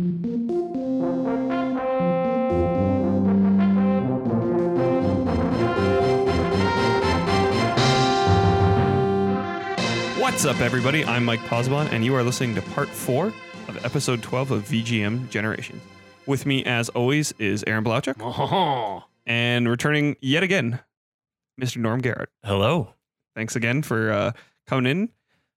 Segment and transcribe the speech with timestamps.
[0.00, 0.06] What's
[10.44, 11.04] up, everybody?
[11.04, 13.34] I'm Mike Posbon, and you are listening to part four
[13.66, 15.80] of episode 12 of VGM Generation.
[16.26, 20.78] With me, as always, is Aaron Blauchuk, and returning yet again,
[21.60, 21.78] Mr.
[21.78, 22.28] Norm Garrett.
[22.44, 22.94] Hello.
[23.34, 24.30] Thanks again for uh,
[24.68, 25.08] coming in,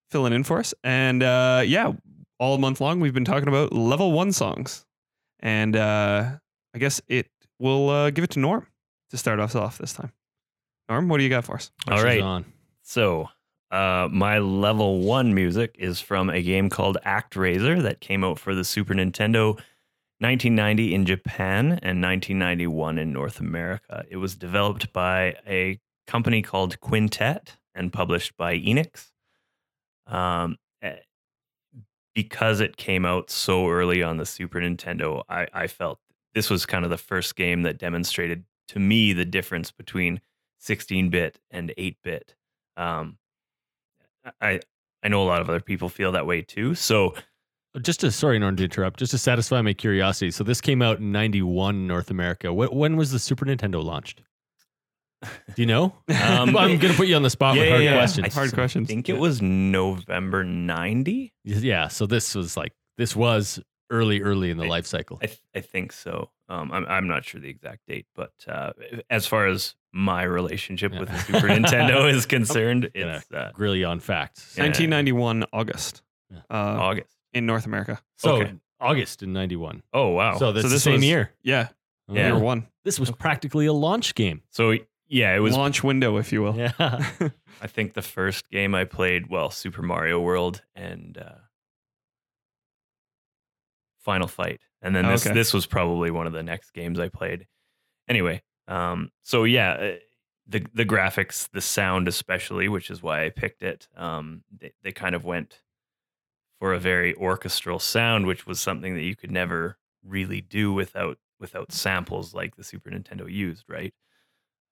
[0.09, 0.73] filling in for us.
[0.83, 1.93] And uh, yeah,
[2.41, 4.83] all month long, we've been talking about level one songs.
[5.39, 6.31] And uh,
[6.73, 7.29] I guess it
[7.59, 8.65] will uh, give it to Norm
[9.11, 10.11] to start us off this time.
[10.89, 11.71] Norm, what do you got for us?
[11.87, 12.43] All right.
[12.81, 13.29] So,
[13.69, 18.55] uh, my level one music is from a game called ActRaiser that came out for
[18.55, 19.53] the Super Nintendo
[20.19, 24.03] 1990 in Japan and 1991 in North America.
[24.09, 29.11] It was developed by a company called Quintet and published by Enix.
[30.07, 30.57] Um,
[32.13, 35.99] because it came out so early on the Super Nintendo, I, I felt
[36.33, 40.21] this was kind of the first game that demonstrated to me the difference between
[40.59, 42.35] 16 bit and 8 bit.
[42.77, 43.17] Um,
[44.39, 44.59] I
[45.03, 46.75] I know a lot of other people feel that way too.
[46.75, 47.15] So
[47.81, 48.99] Just to sorry, Norm, to interrupt.
[48.99, 50.31] Just to satisfy my curiosity.
[50.31, 52.49] So this came out in '91 North America.
[52.49, 54.21] Wh- when was the Super Nintendo launched?
[55.21, 55.93] Do you know?
[56.09, 57.97] Um, I'm gonna put you on the spot with hard yeah, yeah.
[57.97, 58.27] questions.
[58.27, 58.87] I Hard questions.
[58.87, 61.33] think it was November 90.
[61.43, 61.87] yeah.
[61.87, 65.19] So this was like this was early, early in the I- life cycle.
[65.21, 66.29] I, th- I think so.
[66.49, 68.71] Um, I'm, I'm not sure the exact date, but uh,
[69.09, 73.17] as far as my relationship with the Super Nintendo is concerned, Yeah.
[73.17, 74.55] it's uh, Grill you on facts.
[74.57, 74.63] Yeah.
[74.65, 76.37] 1991 August Yeah.
[76.49, 77.15] uh, August.
[77.33, 78.01] in North America.
[78.17, 78.53] So okay.
[78.79, 79.83] August in '91.
[79.93, 80.37] Oh, wow.
[80.39, 81.31] So that's So the same was- year.
[81.43, 81.67] Yeah,
[82.09, 82.27] Yeah.
[82.27, 82.67] year one.
[82.83, 84.41] This was practically a launch game.
[84.49, 84.75] so,
[85.11, 85.55] yeah, it was.
[85.55, 86.55] Launch window, if you will.
[86.55, 86.71] Yeah.
[87.61, 91.35] I think the first game I played, well, Super Mario World and uh,
[93.99, 95.33] Final Fight, and then this Okay.
[95.33, 97.45] this was probably one of the next games I played.
[98.07, 99.95] Anyway, um, so yeah, uh,
[100.47, 103.87] the the graphics, the sound especially, which is why I picked it.
[103.95, 105.61] Um, they they kind of went
[106.59, 111.17] for a very orchestral sound, which was something that you could never really do without
[111.39, 113.93] without samples like the Super Nintendo used, right?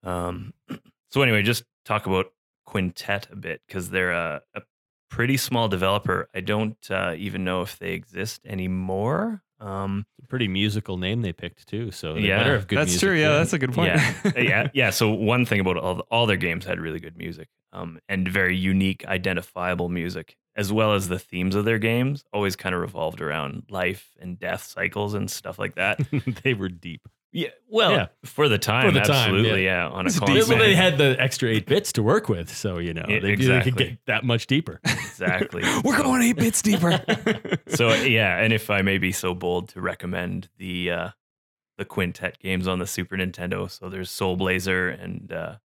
[0.04, 0.54] Um,
[1.10, 2.32] so anyway, just talk about
[2.66, 4.62] Quintet a bit because they're a, a
[5.10, 6.30] pretty small developer.
[6.34, 9.44] I don't uh, even know if they exist anymore.
[9.60, 11.90] Um, Pretty musical name they picked too.
[11.92, 12.38] So they Yeah.
[12.38, 13.20] better have good that's music, true.
[13.20, 13.88] Yeah, that's a good point.
[13.88, 14.90] yeah, yeah, yeah.
[14.92, 18.56] So one thing about all all their games had really good music, um, and very
[18.56, 23.20] unique, identifiable music, as well as the themes of their games always kind of revolved
[23.22, 26.00] around life and death cycles and stuff like that.
[26.44, 27.08] they were deep.
[27.32, 28.08] Yeah, well, Yeah.
[28.26, 29.88] for the time, for the time, absolutely, yeah.
[29.88, 32.54] on a It's deep, Well, console, they had the extra eight bits to work with,
[32.56, 34.80] so you know Yeah, they, they could get that much deeper.
[34.86, 35.62] exactly.
[35.84, 37.00] We're So- going eight bits deeper.
[37.68, 41.10] so yeah, and if I may be so bold to recommend the uh,
[41.78, 45.56] the Quintet games on the Super Nintendo, so there's Soul Blazer and uh,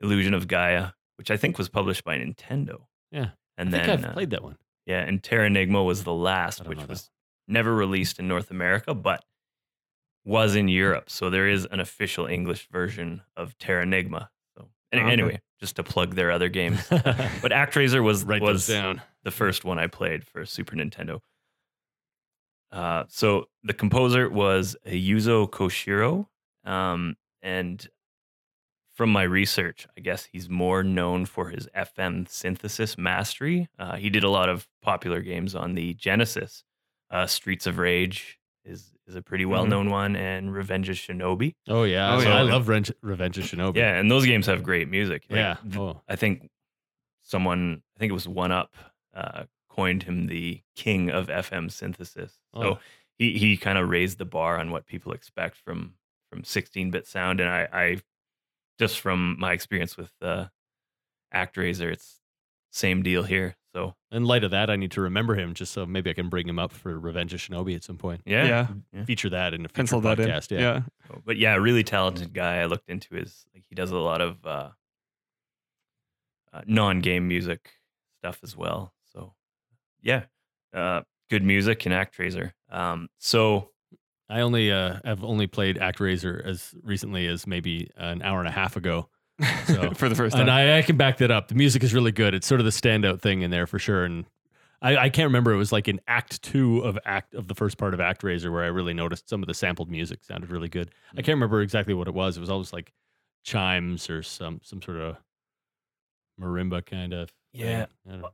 [0.00, 2.82] Illusion of Gaia, which I think was published by Nintendo.
[3.10, 3.30] Yeah.
[3.58, 4.56] and I think then I've uh, played that one.
[4.86, 7.10] yeah, and Terra Terranigma was the last, which was
[7.46, 9.22] never released in North America, but
[10.24, 11.10] was in Europe.
[11.10, 14.28] So there is an official English version of Terra Terranigma.
[14.56, 15.12] So any- Okay.
[15.12, 16.86] anyway, just to plug their other games.
[16.90, 19.02] But ActRaiser was was down.
[19.24, 21.20] the first one I played for Super Nintendo.
[22.70, 26.26] Uh, so the composer was Yuzo Koshiro,
[26.64, 27.86] um, and
[28.94, 33.68] from my research, I guess he's more known for his FM synthesis mastery.
[33.78, 36.64] Uh, he did a lot of popular games on the Genesis.
[37.10, 41.54] Uh, Streets of Rage is is a pretty well known one, and Revenge of Shinobi.
[41.68, 42.36] Oh yeah, Oh, so yeah.
[42.36, 43.76] I love Revenge, Revenge of Shinobi.
[43.76, 45.24] Yeah, and those games have great music.
[45.28, 45.56] Like, yeah.
[45.76, 46.48] Oh, I think
[47.22, 48.74] someone, I think it was One Up,
[49.14, 52.38] uh, coined him the king of FM synthesis.
[52.54, 52.78] So Oh.
[53.18, 55.94] he he kind of raised the bar on what people expect from
[56.30, 57.96] from 16-bit sound, and I, I
[58.78, 60.46] just from my experience with uh,
[61.34, 62.20] ActRaiser, it's
[62.70, 63.56] same deal here.
[63.74, 66.28] So in light of that, I need to remember him just so maybe I can
[66.28, 68.20] bring him up for Revenge of Shinobi at some point.
[68.26, 68.66] yeah, yeah.
[68.92, 69.04] Yeah.
[69.04, 70.28] Feature that in a future Pencil that in.
[70.28, 70.50] podcast.
[70.50, 70.60] Yeah.
[70.60, 70.80] Yeah.
[71.24, 72.58] But yeah, really talented guy.
[72.58, 74.68] I looked into his like he does a lot of uh,
[76.52, 77.70] uh, non-game music
[78.20, 78.92] stuff as well.
[79.12, 79.32] So
[80.02, 80.24] yeah,
[80.74, 82.52] uh, good music and ActRaiser.
[82.70, 83.70] Um, so
[84.28, 88.52] I only uh, have only played ActRaiser as recently as maybe an hour and a
[88.52, 89.08] half ago.
[89.66, 90.42] So- for the first time.
[90.42, 91.48] And I, I can back that up.
[91.48, 92.34] The music is really good.
[92.34, 94.04] It's sort of the standout thing in there for sure.
[94.04, 94.26] And
[94.80, 95.52] I, I can't remember.
[95.52, 98.64] It was like in Act Two of Act of the first part of ActRaiser where
[98.64, 100.88] I really noticed some of the sampled music sounded really good.
[100.88, 101.16] I mm-hmm.
[101.16, 102.36] can't remember exactly what it was.
[102.36, 102.92] It was always like
[103.44, 105.16] chimes or some some sort of
[106.40, 107.32] marimba kind of.
[107.52, 107.86] Yeah.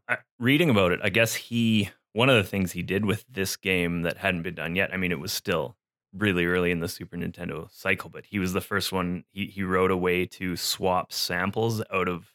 [0.09, 3.57] I, reading about it, I guess he one of the things he did with this
[3.57, 4.91] game that hadn't been done yet.
[4.93, 5.77] I mean, it was still
[6.15, 9.25] really early in the Super Nintendo cycle, but he was the first one.
[9.31, 12.33] He he wrote a way to swap samples out of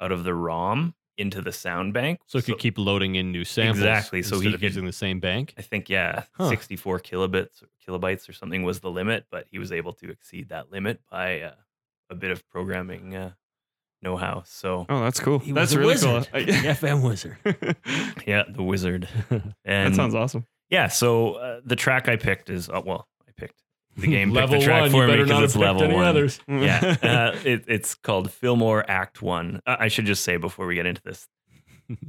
[0.00, 2.20] out of the ROM into the sound bank.
[2.26, 3.78] So it could keep loading in new samples.
[3.78, 5.54] Exactly, so instead he of could- using the same bank.
[5.58, 6.48] I think yeah, Huh.
[6.48, 10.70] 64 kilobits kilobytes or something was the limit, but he was able to exceed that
[10.70, 11.54] limit by uh,
[12.10, 13.32] a bit of programming uh,
[14.02, 14.44] know-how.
[14.46, 15.40] So Oh, that's cool.
[15.40, 16.28] He that's was a really wizard.
[16.32, 16.44] cool.
[16.44, 17.36] The FM wizard.
[18.26, 19.08] yeah, the wizard.
[19.64, 20.46] that sounds awesome.
[20.70, 23.62] Yeah, so uh, the track I picked is uh, well, I picked
[23.96, 24.90] the game picked level the track one.
[24.90, 26.04] for me better not because it's picked level any one.
[26.04, 26.40] others.
[26.48, 29.60] yeah, uh, it, it's called Fillmore Act One.
[29.66, 31.26] Uh, I should just say before we get into this,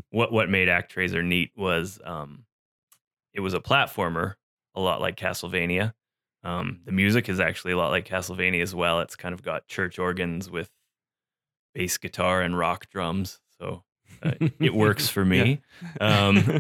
[0.09, 2.45] what what made ActRaiser neat was um,
[3.33, 4.33] it was a platformer,
[4.75, 5.94] a lot like Castlevania.
[6.44, 9.01] Um, the music is actually a lot like Castlevania as well.
[9.01, 10.69] It's kind of got church organs with
[11.73, 13.83] bass guitar and rock drums, so
[14.23, 15.61] uh, it works for me.
[16.01, 16.59] Um,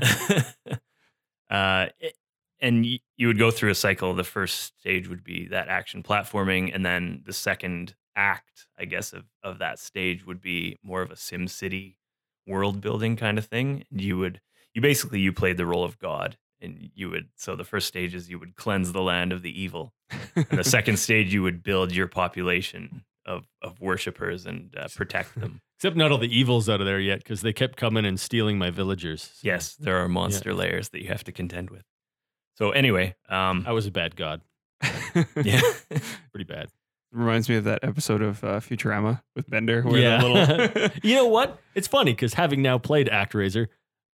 [1.49, 2.15] uh, it-
[2.61, 4.13] and y- you would go through a cycle.
[4.13, 9.13] The first stage would be that action platforming, and then the second act, I guess,
[9.13, 11.97] of, of that stage would be more of a Sim City
[12.45, 13.85] world building kind of thing.
[13.91, 14.41] And You would,
[14.73, 17.29] you basically, you played the role of God, and you would.
[17.37, 19.93] So the first stage is you would cleanse the land of the evil,
[20.35, 25.39] and the second stage you would build your population of of worshippers and uh, protect
[25.39, 25.61] them.
[25.79, 28.57] Except not all the evils out of there yet because they kept coming and stealing
[28.57, 29.21] my villagers.
[29.23, 31.83] So Yes, there are monster layers that you have to contend with.
[32.55, 34.41] So anyway, um, I was a bad god.
[35.41, 35.61] yeah,
[36.33, 36.67] Pretty bad.
[37.13, 39.81] Reminds me of that episode of uh, Futurama with Bender.
[39.83, 41.59] Where the little you know what?
[41.75, 43.67] It's funny because having now played ActRaiser,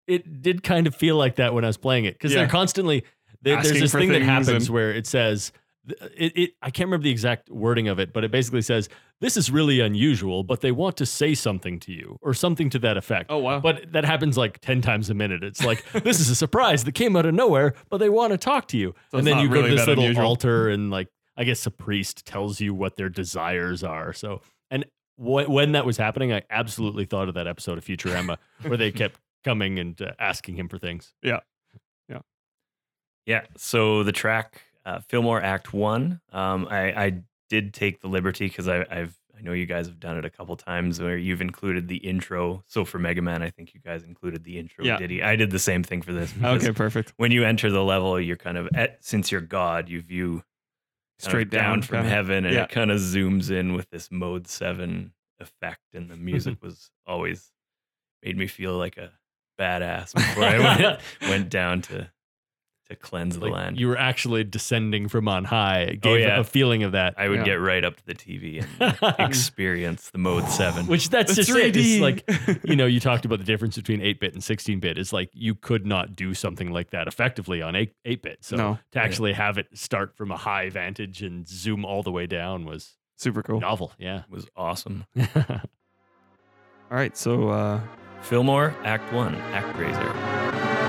[0.07, 2.41] it did kind of feel like that when I was playing it because Yeah.
[2.41, 3.05] they're constantly
[3.41, 5.51] there- there's this thing that happens and- where it says
[6.17, 8.89] it, it I can't remember the exact wording of it, but it basically says
[9.21, 12.79] this is really unusual, but they want to say something to you or something to
[12.81, 13.31] that effect.
[13.31, 13.61] oh wow.
[13.61, 15.43] But that happens like 10 times a minute.
[15.43, 18.39] It's like, this is a surprise that came out of nowhere, but they want to
[18.39, 18.95] talk to you.
[19.11, 20.27] So and then not you go to this little unusual.
[20.27, 24.13] altar, and like, I guess a priest tells you what their desires are.
[24.13, 24.41] So,
[24.71, 24.85] and
[25.17, 28.91] wh- when that was happening, I absolutely thought of that episode of Futurama where they
[28.91, 31.15] kept coming and uh, asking him for things.
[31.23, 31.41] Yeah,
[32.09, 32.21] yeah,
[33.27, 33.43] yeah.
[33.57, 37.13] So the track uh, Fillmore Act One, um, I, I
[37.49, 40.57] did take the liberty because I've I know you guys have done it a couple
[40.57, 42.63] times where you've included the intro.
[42.67, 44.97] So for Mega Man, I think you guys included the intro Yeah.
[44.97, 45.25] ditty.
[45.25, 46.33] I did the same thing for this.
[46.45, 47.13] okay, perfect.
[47.17, 50.45] When you enter the level, you're kind of at since you're God, you view
[51.19, 52.11] Straight down, from kinda.
[52.11, 52.63] heaven, and Yeah.
[52.65, 57.51] it kind of zooms in with this mode seven effect, and the music was always
[58.23, 59.11] made me feel like a
[59.59, 62.11] badass before I went went down to
[62.91, 63.81] to cleanse the Like land.
[63.81, 65.81] you were actually descending from on high.
[65.81, 66.39] It gave yeah.
[66.39, 67.15] a feeling of that.
[67.17, 67.45] I would Yeah.
[67.45, 70.87] get right up to the TV and experience the mode seven.
[70.87, 71.77] Which that's The just it.
[71.77, 72.25] It's like
[72.65, 74.99] you know, you talked about the difference between 8 bit and 16 bit.
[74.99, 78.39] It's like you could not do something like that effectively on 8 eight bit.
[78.45, 78.79] So No.
[78.93, 82.65] to actually have it start from a high vantage and zoom all the way down
[82.67, 83.61] was Super cool.
[83.61, 83.93] novel.
[83.99, 84.19] Yeah.
[84.21, 85.07] It was awesome.
[86.91, 87.81] All right, so uh,
[88.21, 90.84] Fillmore Act One, ActRaiser.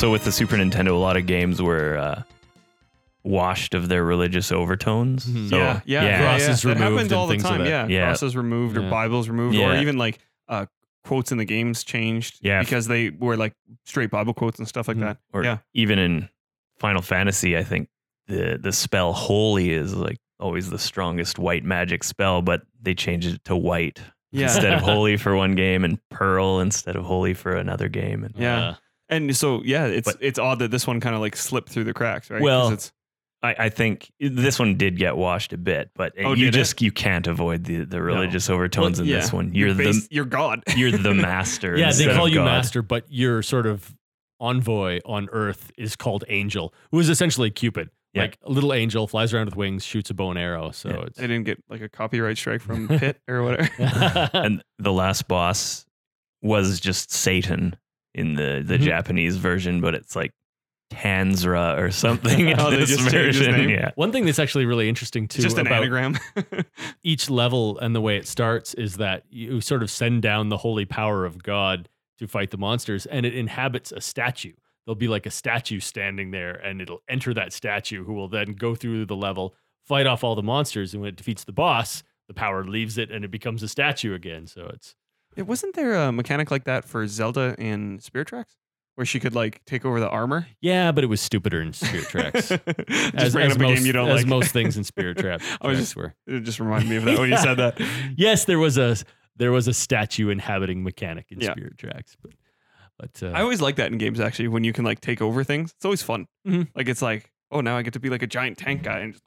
[0.00, 2.22] Also with the Super Nintendo, a lot of games were uh,
[3.22, 5.26] washed of their religious overtones.
[5.26, 5.50] Mhm.
[5.50, 6.08] So, yeah, yeah, yeah.
[6.08, 6.74] yeah, Crosses yeah.
[6.74, 7.66] That removed happens and all the things like time.
[7.66, 7.86] Yeah.
[7.86, 8.04] Yeah.
[8.06, 10.64] crosses removed or Bibles removed, or even like uh,
[11.04, 12.38] quotes in the games changed.
[12.40, 12.60] Yeah.
[12.60, 13.52] because they were like
[13.84, 15.00] straight Bible quotes and stuff like Mhm.
[15.00, 15.18] that.
[15.34, 16.30] Or yeah, even in
[16.78, 17.90] Final Fantasy, I think
[18.26, 23.28] the the spell holy is like always the strongest white magic spell, but they changed
[23.34, 24.00] it to white
[24.32, 24.44] yeah.
[24.44, 28.24] instead of holy for one game and pearl instead of holy for another game.
[28.24, 28.60] And Yeah.
[28.70, 28.74] Uh,
[29.10, 31.84] and so yeah, it's But- it's odd that this one kind of like slipped through
[31.84, 32.40] the cracks, right?
[32.40, 32.92] Well, it's
[33.42, 36.58] I, I think this one did get washed a bit, but Oh, you did it?
[36.58, 39.20] just you can't avoid the, the religious overtones Well, in yeah.
[39.20, 39.54] this one.
[39.54, 40.62] You're, bas- the you're God.
[40.76, 41.74] you're the master.
[41.76, 42.44] yeah, they call you God.
[42.44, 43.94] master, but your sort of
[44.40, 47.88] envoy on Earth is called Angel, who is essentially Cupid.
[48.12, 48.22] Yeah.
[48.22, 50.72] Like a little angel flies around with wings, shoots a bow and arrow.
[50.72, 51.04] So Yeah.
[51.16, 54.30] they didn't get like a copyright strike from Pitt or whatever.
[54.34, 55.86] and the last boss
[56.42, 57.76] was just Satan
[58.14, 58.82] in the the Mhm.
[58.82, 60.32] Japanese version, but it's like
[60.92, 62.52] Tanzra or something.
[62.58, 63.68] Oh, they this just version.
[63.70, 66.18] Yeah, one thing that's actually really interesting It's too just an about anagram.
[67.02, 70.56] each level and the way it starts is that you sort of send down the
[70.56, 71.88] holy power of God
[72.18, 74.52] to fight the monsters, and it inhabits a statue.
[74.84, 78.52] There'll be like a statue standing there, and it'll enter that statue, who will then
[78.52, 79.54] go through the level,
[79.86, 83.10] fight off all the monsters, and when it defeats the boss, the power leaves it,
[83.10, 84.46] and it becomes a statue again.
[84.46, 84.96] So it's
[85.36, 88.56] Yeah, wasn't there a mechanic like that for Zelda in Spirit Tracks,
[88.96, 90.46] where she could like take over the armor?
[90.60, 92.48] yeah, but it was stupider in Spirit Tracks.
[92.48, 92.68] just
[93.14, 94.26] as, bringing as up a most, game you don't as like.
[94.26, 95.40] most things in Spirit Trap.
[95.60, 96.14] I was just- were.
[96.26, 97.80] it just reminded me of that when you said that.
[98.16, 98.96] yes, there was a
[99.36, 101.52] there was a statue inhabiting mechanic in Yeah.
[101.52, 102.32] Spirit Tracks, but
[102.98, 105.42] but uh, I always like that in games actually when you can like take over
[105.44, 105.72] things.
[105.76, 106.26] It's always fun.
[106.46, 106.68] Mhm.
[106.74, 109.12] Like it's like, oh, now I get to be like a giant tank guy and
[109.14, 109.24] just,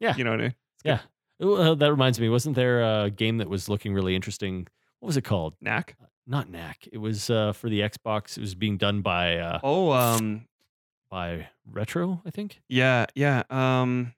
[0.00, 0.14] Yeah.
[0.16, 0.54] you know what I mean?
[0.84, 0.98] Yeah.
[1.40, 4.66] Well, that reminds me, wasn't there a game that was looking really interesting?
[5.00, 5.54] What was it called?
[5.60, 5.96] Knack.
[6.26, 6.88] Not Knack.
[6.90, 8.36] It was uh, for the Xbox.
[8.36, 10.46] It was being done by uh, Oh, um,
[11.10, 12.60] by Retro, I think.
[12.68, 13.42] yeah, yeah.
[13.50, 14.12] Um,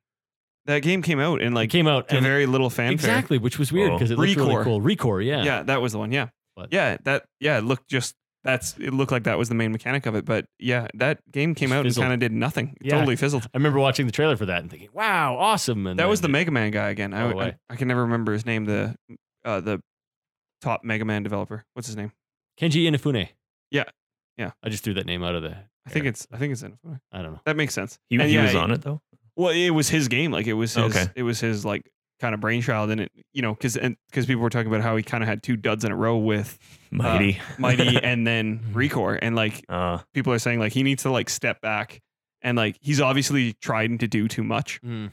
[0.66, 2.92] that game came out and Like like came out to and very little fanfare.
[2.94, 3.94] exactly, which was weird Oh.
[3.96, 4.64] because it looked really Recore.
[4.64, 4.80] cool.
[4.80, 5.42] Recore, yeah.
[5.42, 6.12] Yeah, that was the one.
[6.12, 6.96] Yeah, But- yeah.
[7.04, 10.14] That yeah, it looked just that's it looked like that was the main mechanic of
[10.14, 10.24] it.
[10.24, 12.04] But yeah, that game came Just out fizzled.
[12.04, 12.76] and kind of did nothing.
[12.80, 12.94] It Yeah.
[12.94, 13.44] Totally fizzled.
[13.52, 16.28] I remember watching the trailer for that and thinking, "Wow, awesome!" And That was the
[16.28, 17.12] then Mega Man guy again.
[17.12, 17.56] I, Oh, I.
[17.68, 18.64] I can never remember his name.
[18.66, 18.94] The
[19.44, 19.82] uh, the
[20.60, 21.64] top Mega Man developer.
[21.74, 22.12] What's his name?
[22.60, 23.28] Keiji Inafune.
[23.70, 23.84] Yeah.
[24.36, 24.52] Yeah.
[24.62, 25.56] I just threw that name out of the.
[25.86, 26.10] I think air.
[26.10, 26.78] it's I think it's in.
[27.12, 27.40] I don't know.
[27.44, 27.98] That makes sense.
[28.08, 29.00] he, he yeah, was on it though.
[29.36, 30.32] Well, it was his game.
[30.32, 30.96] Like it was his.
[30.96, 31.06] Okay.
[31.14, 31.88] It was his like
[32.20, 34.96] kind of brainchild, and it you know because and because people were talking about how
[34.96, 36.58] he kind of had two duds in a row with
[36.90, 41.10] Mighty, Mighty and then Recore, and like uh, people are saying like he needs to
[41.10, 42.00] like step back
[42.42, 45.12] and like he's obviously trying to do too much Mm.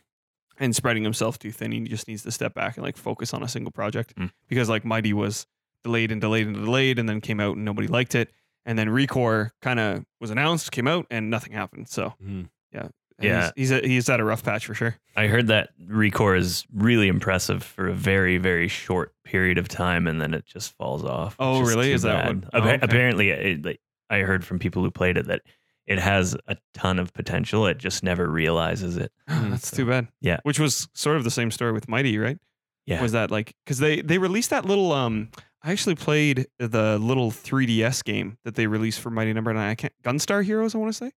[0.60, 1.72] And spreading himself too thin.
[1.72, 4.32] He just needs to step back and like focus on a single project Mm.
[4.48, 5.46] because like Mighty was
[5.84, 8.32] delayed and delayed and delayed and then came out and nobody liked it.
[8.66, 11.88] And then Recore kind of was announced, came out, and nothing happened.
[11.90, 12.48] So Mm.
[12.74, 13.52] and Yeah.
[13.56, 14.98] he's he's, a, he's at a rough patch for sure.
[15.16, 20.06] I heard that Recore is really impressive for a very very short period of time,
[20.08, 21.36] and then it just falls off.
[21.40, 21.94] Oh, really?
[21.94, 22.50] Is that one?
[22.54, 22.80] oh, Appa- okay.
[22.82, 25.44] Apparently, it, like, I heard from people who played it that
[25.88, 27.66] it has a ton of potential.
[27.68, 29.12] It just never realizes it.
[29.28, 30.08] That's so- too bad.
[30.22, 30.40] Yeah.
[30.44, 32.38] which was sort of the same story with Mighty, right?
[32.86, 33.02] Yeah.
[33.02, 35.30] was that like because they they released that little um
[35.64, 39.70] I actually played the little 3DS game that they released for Mighty Number Nine.
[39.72, 40.76] I can't Gunstar Heroes.
[40.76, 41.14] I want to say, is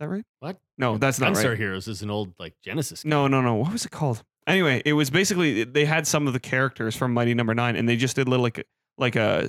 [0.00, 0.24] that right?
[0.40, 0.58] What?
[0.76, 1.58] No, that's not Gunstar right.
[1.58, 3.04] Heroes is an old like Genesis.
[3.04, 3.10] Game.
[3.10, 3.54] No, no, no.
[3.54, 4.24] What was it called?
[4.48, 7.88] Anyway, it was basically they had some of the characters from Mighty Number Nine, and
[7.88, 8.66] they just did little like
[8.98, 9.48] like a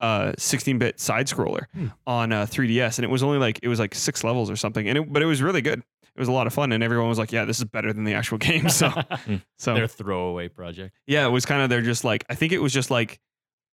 [0.00, 1.86] uh 16-bit side scroller Hmm.
[2.06, 4.88] on uh 3DS, and it was only like it was like six levels or something,
[4.88, 5.80] and it, but it was really good.
[5.80, 8.04] It was a lot of fun, and everyone was like, "Yeah, this is better than
[8.04, 8.90] the actual game." So,
[9.58, 10.96] so Their throwaway project.
[11.06, 13.20] yeah, it was kind of they're just like I think it was just like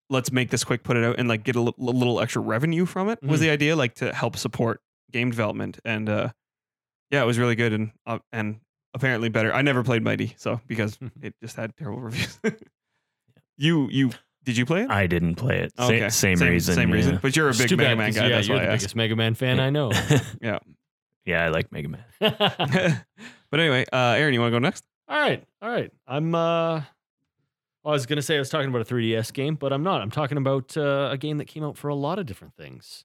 [0.08, 3.08] let's make this quick, put it out, and like get a little extra revenue from
[3.08, 3.44] it was Mhm.
[3.44, 4.80] the idea, like to help support
[5.10, 5.78] game development.
[5.84, 6.28] And uh
[7.10, 8.60] yeah, it was really good and uh, and
[8.94, 9.52] apparently better.
[9.52, 12.38] I never played Mighty, so because it just had terrible reviews.
[13.56, 14.10] you you
[14.46, 14.90] did you play it?
[14.90, 15.72] I didn't play it.
[15.76, 16.08] Sa- Okay.
[16.08, 16.74] same, reason.
[16.74, 16.94] Same yeah.
[16.94, 17.18] reason.
[17.20, 18.28] But you're a big Mega bad Man 'cause, guy.
[18.28, 18.82] Yeah, that's you're why the I asked.
[18.84, 19.92] biggest Mega Man fan I know.
[20.40, 20.58] Yeah.
[21.26, 22.04] Yeah, I like Mega Man.
[23.50, 24.84] but anyway, uh Aaron, you want to go next?
[25.08, 25.90] all right, all right.
[26.06, 26.34] I'm.
[26.34, 26.80] uh
[27.84, 30.00] I was gonna say I was talking about a 3DS game, but I'm not.
[30.00, 33.04] I'm talking about uh, a game that came out for a lot of different things.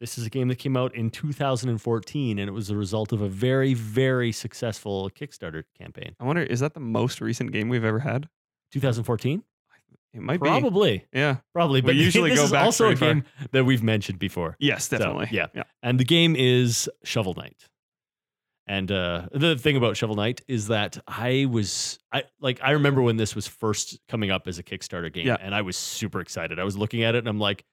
[0.00, 3.20] This is a game that came out in 2014, and it was the result of
[3.22, 6.14] a very, very successful Kickstarter campaign.
[6.20, 8.28] I wonder, is that the most recent game we've ever had?
[8.72, 9.42] 2014,
[10.12, 10.48] It might be.
[10.48, 11.36] probably, Yeah.
[11.52, 11.80] probably.
[11.80, 13.08] We But usually this go is back also a far.
[13.14, 14.56] game that we've mentioned before.
[14.58, 15.28] Yes, So, definitely.
[15.30, 15.46] yeah.
[15.54, 15.62] Yeah.
[15.82, 17.68] and the game is Shovel Knight.
[18.66, 23.02] And uh, the thing about Shovel Knight is that I was I like I remember
[23.02, 25.36] when this was first coming up as a Kickstarter game, Yeah.
[25.40, 26.58] and I was super excited.
[26.60, 27.64] I was looking at it and I'm like,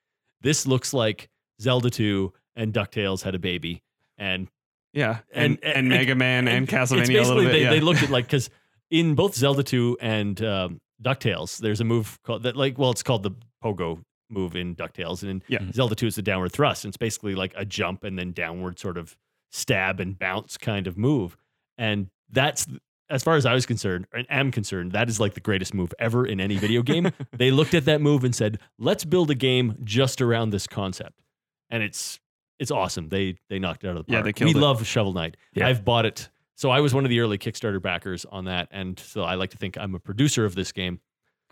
[0.41, 1.29] this looks like
[1.61, 3.83] Zelda 2 and Ducktales had a baby,
[4.17, 4.47] and
[4.93, 7.51] Yeah, and And- and, and- Mega Man and, it's Castlevania a basically little bit.
[7.51, 7.69] they, yeah.
[7.71, 8.49] they looked at like because
[8.89, 13.03] in both Zelda 2 and um, Ducktales, there's a move called that like well, it's
[13.03, 13.31] called the
[13.63, 15.59] pogo move in Ducktales, and in Yeah.
[15.59, 15.71] Mm-hmm.
[15.71, 16.83] Zelda 2 is the downward thrust.
[16.83, 19.15] And it's basically like a jump and then downward sort of
[19.51, 21.37] stab and bounce kind of move,
[21.77, 22.67] and that's
[23.09, 25.93] as far as I was concerned and am concerned, that is like the greatest move
[25.97, 27.09] ever in any video game.
[27.31, 31.21] they looked at that move and said, "Let's build a game just around this concept,"
[31.69, 32.19] and it's
[32.59, 33.07] it's awesome.
[33.07, 34.25] They they knocked it out of the Yeah, park.
[34.25, 34.63] they killed we it.
[34.63, 35.37] love Shovel Knight.
[35.53, 35.67] Yeah.
[35.67, 36.27] I've bought it.
[36.57, 39.51] So I was one of the early Kickstarter backers on that, and so I like
[39.51, 40.99] to think I'm a producer of this game.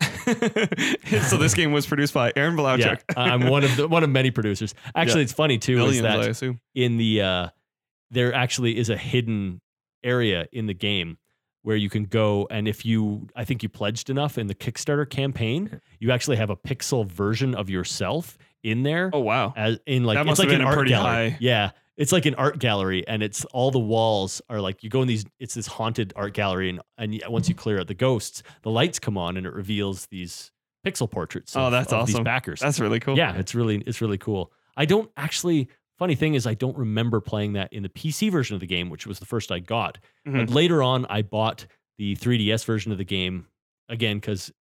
[0.00, 4.30] so this game was produced by Aaron Yeah, I'm one of the one of many
[4.30, 4.74] producers.
[4.94, 5.24] Actually, Yeah.
[5.24, 6.60] it's funny too Millions, is I assume.
[6.74, 7.48] in the uh,
[8.10, 9.60] there actually is a hidden
[10.04, 11.18] area in the game
[11.62, 15.08] where you can go and if you I think you pledged enough in the Kickstarter
[15.08, 19.54] campaign, you actually have a pixel version of yourself in there Oh wow.
[19.56, 21.30] as in like That it's must like have an been a art pretty gallery.
[21.30, 24.90] high- Yeah, it's like an art gallery, and it's all the walls are like you
[24.90, 25.24] go in these.
[25.40, 28.98] It's this haunted art gallery, and and once you clear out the ghosts, the lights
[28.98, 30.50] come on, and it reveals these
[30.86, 31.56] pixel portraits.
[31.56, 32.24] Oh, that's of These awesome.
[32.24, 32.60] backers.
[32.60, 33.16] That's really cool.
[33.16, 34.52] Yeah, it's really it's really cool.
[34.76, 35.68] I don't actually.
[35.98, 38.90] Funny thing is, I don't remember playing that in the PC version of the game,
[38.90, 39.96] which was the first I got.
[40.28, 40.46] Mhm.
[40.46, 41.64] But later on, I bought
[41.96, 43.46] the 3DS version of the game
[43.88, 44.52] again because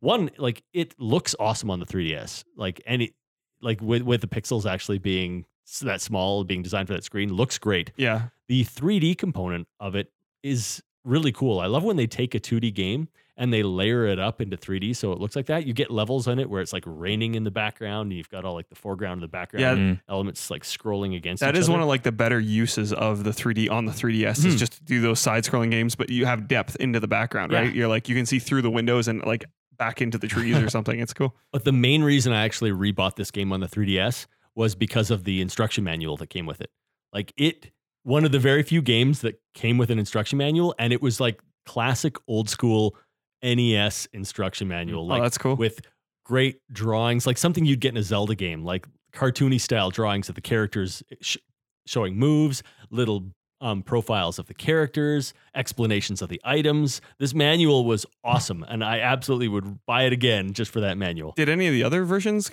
[0.00, 3.14] one, like it looks awesome on the 3DS, like and it,
[3.62, 5.46] like with with the pixels actually being
[5.80, 7.92] that small, being designed for that screen, looks great.
[7.96, 8.28] Yeah.
[8.48, 10.10] The 3D component of it
[10.42, 11.60] is really cool.
[11.60, 14.94] I love when they take a 2D game and they layer it up into 3D
[14.94, 15.66] so it looks like that.
[15.66, 18.44] You get levels on it where it's like raining in the background and you've got
[18.44, 20.00] all like the foreground and the background Yeah, Mm.
[20.08, 21.72] elements like scrolling against That each is other.
[21.72, 24.58] one of like the better uses of the 3D on the 3DS is Mhm.
[24.58, 27.60] just to do those side-scrolling games, but you have depth into the background, Yeah.
[27.60, 27.74] right?
[27.74, 29.44] You're like you can see through the windows and like
[29.78, 31.00] back into the trees or something.
[31.00, 31.34] It's cool.
[31.50, 35.24] But the main reason I actually rebought this game on the 3DS was because of
[35.24, 36.70] the instruction manual that came with it.
[37.12, 37.70] Like it,
[38.04, 41.20] one of the very few games that came with an instruction manual, and it was
[41.20, 42.96] like classic old school
[43.42, 45.56] NES instruction manual, oh, like that's cool.
[45.56, 45.80] with
[46.24, 50.34] great drawings, like something you'd get in a Zelda game, like cartoony style drawings of
[50.34, 51.38] the characters sh-
[51.86, 53.26] showing moves, little
[53.60, 57.00] um, profiles of the characters, explanations of the items.
[57.18, 61.32] This manual was awesome, and I absolutely would buy it again just for that manual.
[61.36, 62.50] Did any of the other versions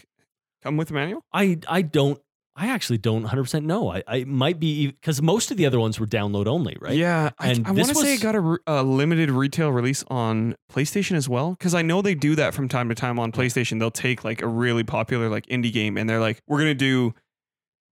[0.64, 1.24] come with the manual?
[1.34, 2.20] I I don't.
[2.56, 3.90] I actually don't 100% know.
[3.90, 6.94] I, I might be because most of the other ones were download only, right?
[6.94, 10.04] Yeah, I, And I this want to say it got a, a limited retail release
[10.10, 13.32] on PlayStation as well, because I know they do that from time to time on
[13.32, 13.80] PlayStation.
[13.80, 17.14] They'll take like a really popular like indie game and they're like, we're gonna do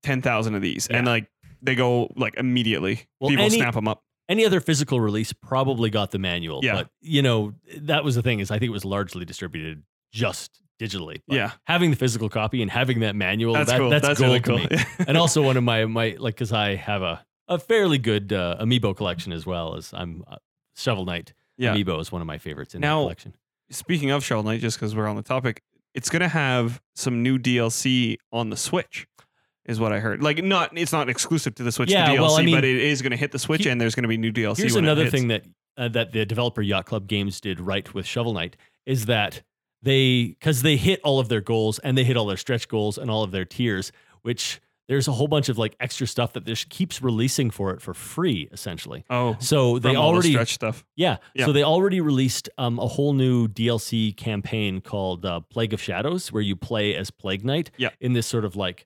[0.01, 1.28] ten thousand of these, and like
[1.62, 3.08] they go like immediately.
[3.19, 4.01] Well, People any- snap them up.
[4.28, 6.62] Any other physical release probably got the manual.
[6.63, 6.73] Yeah.
[6.73, 9.84] But you know, that was the thing is I think it was largely distributed
[10.15, 11.21] just digitally.
[11.28, 11.51] But Yeah.
[11.67, 13.89] Having the physical copy and having that manual, That's that, cool.
[13.89, 14.78] that's, That's, gold really to cool.
[14.78, 14.84] me.
[15.08, 18.58] and also one of my my like because I have a a fairly good uh,
[18.60, 20.38] amiibo collection as well as I'm uh,
[20.75, 21.34] Shovel Knight.
[21.58, 21.73] yeah.
[21.75, 23.34] Amiibo is one of my favorites in Now- the collection.
[23.71, 25.62] Speaking of Shovel Knight, just because we're on the topic,
[25.95, 29.08] it's gonna have some new DLC on the Switch.
[29.67, 30.21] Is what I heard.
[30.21, 32.63] Like, not it's not exclusive to the Switch, Yeah, the DLC, well, I mean, but
[32.63, 34.58] it is going to hit the Switch, he- and there's going to be new DLC.
[34.58, 35.43] Here's another thing that
[35.75, 39.41] uh, that the developer Yacht Club Games did right with Shovel Knight is that
[39.86, 42.98] they because they hit all of their goals and they hit all their stretch goals
[42.98, 43.91] and all of their tiers,
[44.24, 47.82] which there's a whole bunch of like extra stuff that this keeps releasing for it
[47.82, 49.04] for free essentially.
[49.10, 50.84] Oh, So they all the already stretch stuff.
[50.95, 51.45] yeah, Yeah.
[51.45, 56.32] So they already released um, a whole new DLC campaign called uh, Plague of Shadows,
[56.32, 57.89] where you play as Plague Knight Yeah.
[58.00, 58.86] in this sort of like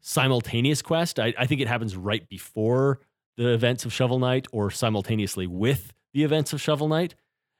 [0.00, 1.18] simultaneous quest.
[1.18, 3.00] I, I think it happens right before
[3.36, 7.14] the events of Shovel Knight or simultaneously with the events of Shovel Knight.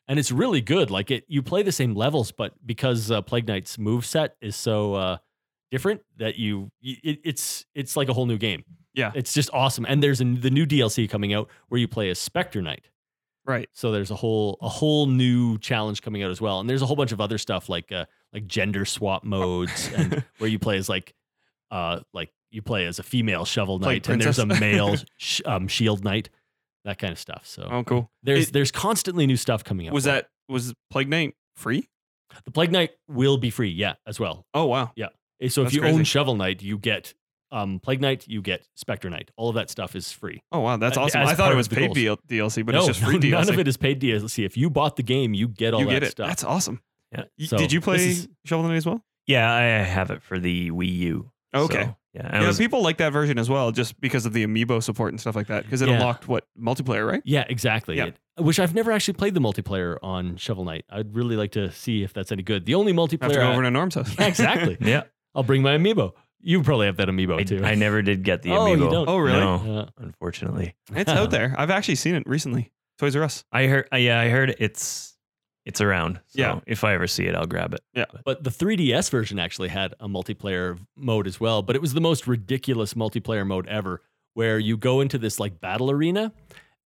[0.09, 0.90] And it's really good.
[0.90, 4.55] Like it, you play the same levels, but because uh, Plague Knight's move set is
[4.55, 5.16] so uh,
[5.71, 8.64] different that you, it, it's it's like a whole new game.
[8.95, 9.12] Yeah.
[9.14, 9.85] it's just awesome.
[9.87, 12.88] And there's a, the new DLC coming out where you play as Spectre Knight.
[13.45, 13.69] Right.
[13.73, 16.87] So there's a whole a whole new challenge coming out as well, and there's a
[16.87, 20.79] whole bunch of other stuff like uh, like gender swap modes, and where you play
[20.79, 21.14] as like
[21.71, 25.42] uh like you play as a female shovel Like knight, and there's a male sh-
[25.45, 26.29] um, shield knight,
[26.87, 27.42] that kind of stuff.
[27.46, 28.11] So Oh, cool.
[28.22, 29.92] there's It- there's constantly new stuff coming out.
[29.94, 31.88] Was that was Plague Knight free?
[32.44, 33.68] the Plague Knight will be free?
[33.70, 34.46] Yeah, as well.
[34.55, 34.92] Oh wow.
[34.96, 35.09] yeah.
[35.49, 36.05] So if That's you own.
[36.05, 37.12] Shovel Knight, you get
[37.53, 39.31] um Plague Knight, you get Spectre Knight.
[39.37, 40.40] All of that stuff is free.
[40.51, 41.20] Oh wow, that's awesome.
[41.20, 41.90] as I thought it was paid.
[41.92, 43.31] DL- DLC, but no, it's just free no, DLC.
[43.31, 44.44] none of it is paid DLC.
[44.44, 46.11] If you bought the game, you get all you that get it.
[46.12, 46.29] stuff.
[46.29, 46.81] That's awesome.
[47.12, 47.25] Yeah.
[47.46, 49.03] So Did you play is- Shovel Knight as well?
[49.27, 51.31] Yeah, I have it for the Wii U.
[51.55, 51.85] Okay.
[51.85, 54.47] So, yeah, I yeah, was- people like that version as well, just because of the
[54.47, 55.65] amiibo support and stuff like that.
[55.65, 55.95] Because it Yeah.
[55.97, 57.23] unlocked what multiplayer, right?
[57.25, 57.97] Yeah, exactly.
[57.97, 58.07] Yeah.
[58.07, 60.85] It- which I've never actually played the multiplayer on Shovel Knight.
[60.91, 62.67] I'd really like to see if that's any good.
[62.67, 64.15] The only Have multiplayer, to go I- over to Norm's house.
[64.19, 64.77] Yeah, exactly.
[64.81, 65.05] yeah.
[65.35, 66.13] I'll bring my amiibo.
[66.43, 67.65] You probably have that amiibo I, too.
[67.65, 68.91] I never did get the Oh, you amiibo.
[68.91, 69.09] don't?
[69.09, 69.41] Oh, really?
[69.41, 70.75] No, Uh, unfortunately.
[70.95, 71.55] It's out there.
[71.59, 72.73] I've actually seen it recently.
[72.99, 73.45] Toys R Us.
[73.53, 73.89] I heard.
[73.93, 75.16] Uh, yeah, I heard it's
[75.67, 76.21] it's around.
[76.29, 76.61] So Yeah.
[76.67, 77.81] If I ever see it, I'll grab it.
[77.93, 78.07] Yeah.
[78.25, 82.01] But the 3DS version actually had a multiplayer mode as well, but it was the
[82.01, 84.01] most ridiculous multiplayer mode ever
[84.35, 86.33] where you go into this like battle arena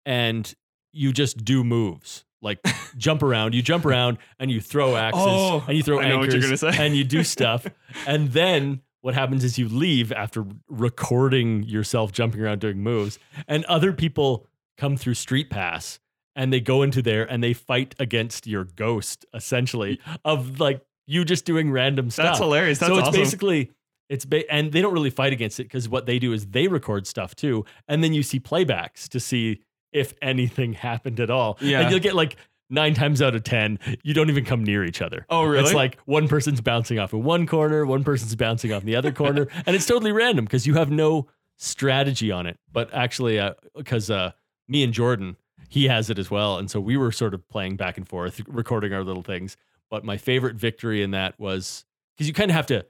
[0.06, 0.52] and
[0.92, 2.24] you just do moves.
[2.42, 2.58] Like
[2.96, 6.18] jump around, you jump around and you throw axes Oh, and you throw I know
[6.18, 6.84] what anchors you're gonna say.
[6.86, 7.66] and you do stuff.
[8.06, 13.64] and then what happens is you leave after recording yourself jumping around doing moves and
[13.66, 14.46] other people
[14.78, 16.00] come through Street Pass
[16.40, 21.22] and they go into there and they fight against your ghost essentially of like you
[21.22, 22.24] just doing random stuff.
[22.24, 22.78] That's hilarious.
[22.78, 23.20] That's so it's awesome.
[23.20, 23.72] basically
[24.08, 26.66] it's ba- and they don't really fight against it because what they do is they
[26.66, 29.60] record stuff too, and then you see playbacks to see
[29.92, 31.58] if anything happened at all.
[31.60, 31.82] Yeah.
[31.82, 32.36] and you'll get like
[32.70, 35.26] nine times out of ten, you don't even come near each other.
[35.28, 35.64] Oh, really?
[35.64, 38.96] It's like one person's bouncing off in one corner, one person's bouncing off in the
[38.96, 42.58] other corner, and it's totally random because you have no strategy on it.
[42.72, 43.38] But actually,
[43.76, 44.32] because uh,
[44.68, 45.36] me and Jordan,
[45.70, 48.42] he has it as well, and so we were sort of playing back and forth,
[48.46, 49.56] recording our little things.
[49.88, 52.84] But my favorite victory in that was because you kind of have to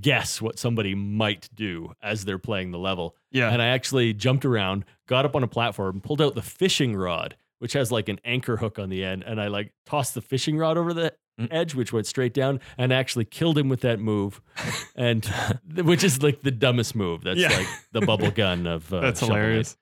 [0.00, 3.16] guess what somebody might do as they're playing the level.
[3.32, 3.50] yeah.
[3.50, 7.36] And I actually jumped around, got up on a platform, pulled out the fishing rod,
[7.58, 10.56] which has like an anchor hook on the end, and I like tossed the fishing
[10.56, 11.48] rod over the Mm.
[11.52, 14.42] edge, which went straight down, and actually killed him with that move,
[14.94, 15.24] and
[15.74, 17.22] which is like the dumbest move.
[17.24, 17.48] That's Yeah.
[17.56, 19.70] like the bubble gun of uh, That's hilarious.
[19.70, 19.76] Knight.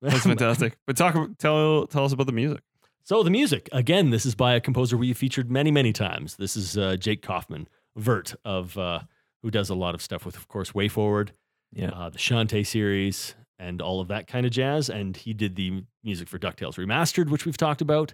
[0.00, 0.24] Hilarious.
[0.24, 0.76] That's fantastic.
[0.86, 2.60] But talk tell tell us about the music.
[3.04, 6.36] So the music again, this is by a composer we featured many, many times.
[6.36, 9.00] This is uh, Jake Kaufman, virt of uh,
[9.42, 11.32] who does a lot of stuff with, of course, Way Forward,
[11.72, 11.90] Yeah.
[11.90, 14.88] uh, the Shantae series, and all of that kind of jazz.
[14.90, 18.12] And he did the music for Ducktales Remastered, which we've talked about,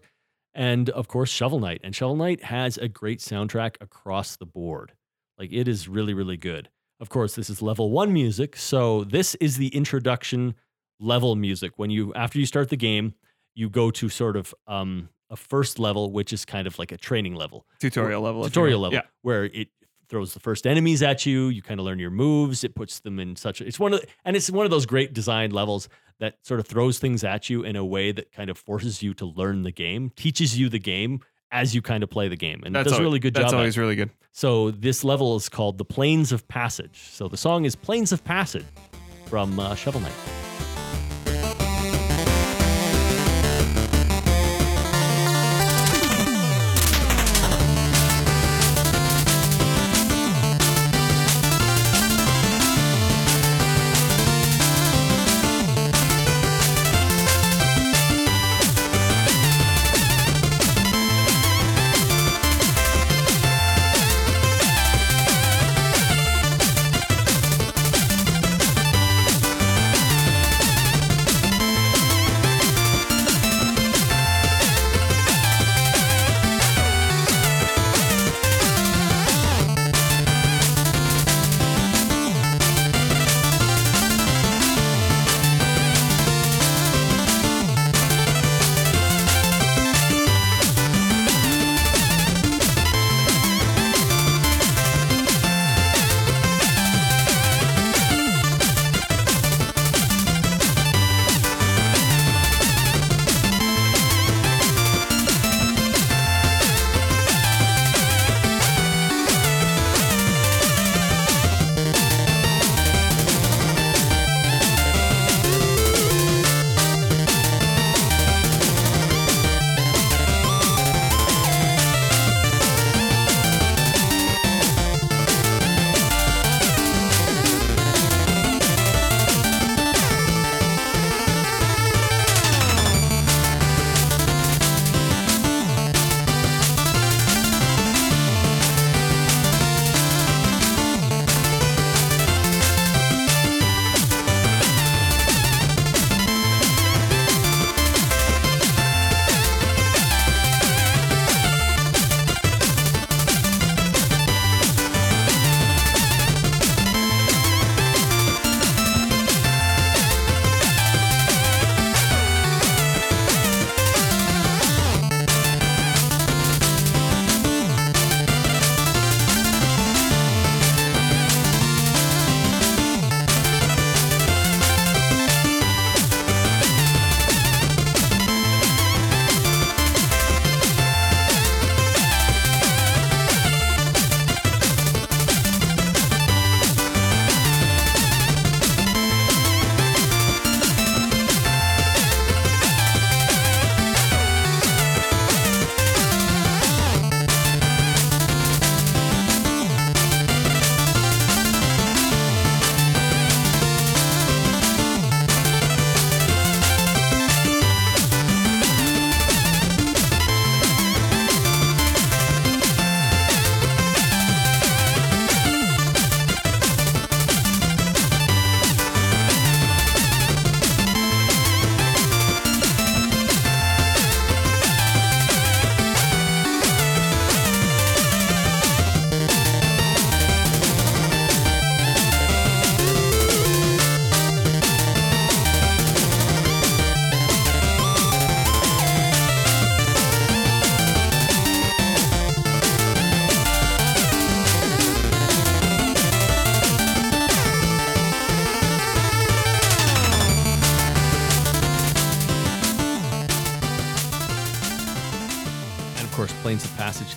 [0.55, 1.81] and of course Shovel Knight.
[1.83, 4.93] And Shovel Knight has a great soundtrack across the board.
[5.39, 6.69] Like it is really, really good.
[7.01, 10.55] Of course, this is level one music, so this is the introduction
[11.01, 11.73] level music.
[11.77, 13.15] When you after you start the game,
[13.55, 16.97] you go to sort of um, a first level, which is kind of like a
[16.97, 18.45] training level Tutorial level.
[18.45, 19.03] tutorial level, yeah.
[19.23, 19.69] where it
[20.09, 23.19] throws the first enemies at you you kind of learn your moves it puts them
[23.19, 25.89] in such a, it's one of the, and it's one of those great designed levels
[26.21, 29.15] that sort of throws things at you in a way that kind of forces you
[29.15, 32.61] to learn the game teaches you the game as you kind of play the game
[32.67, 34.11] and it That's does a really good That's job at always really good.
[34.31, 38.23] so this level is called the plains of passage so the song is plains of
[38.25, 38.67] passage
[39.25, 40.13] from uh, shovel knight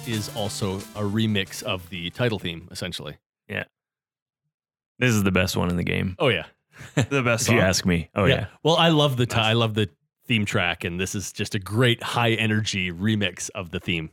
[0.07, 3.17] is also a remix of the title theme, essentially.
[3.47, 3.63] Yeah.
[4.99, 6.45] This is the best one in the game, Oh yeah,
[6.95, 7.55] the best if song.
[7.57, 8.09] you ask me.
[8.15, 8.47] Oh yeah.
[8.63, 9.45] Well, I love the ti- Nice.
[9.45, 9.89] I love the
[10.27, 14.09] theme track, and this is just a great high energy remix of the theme.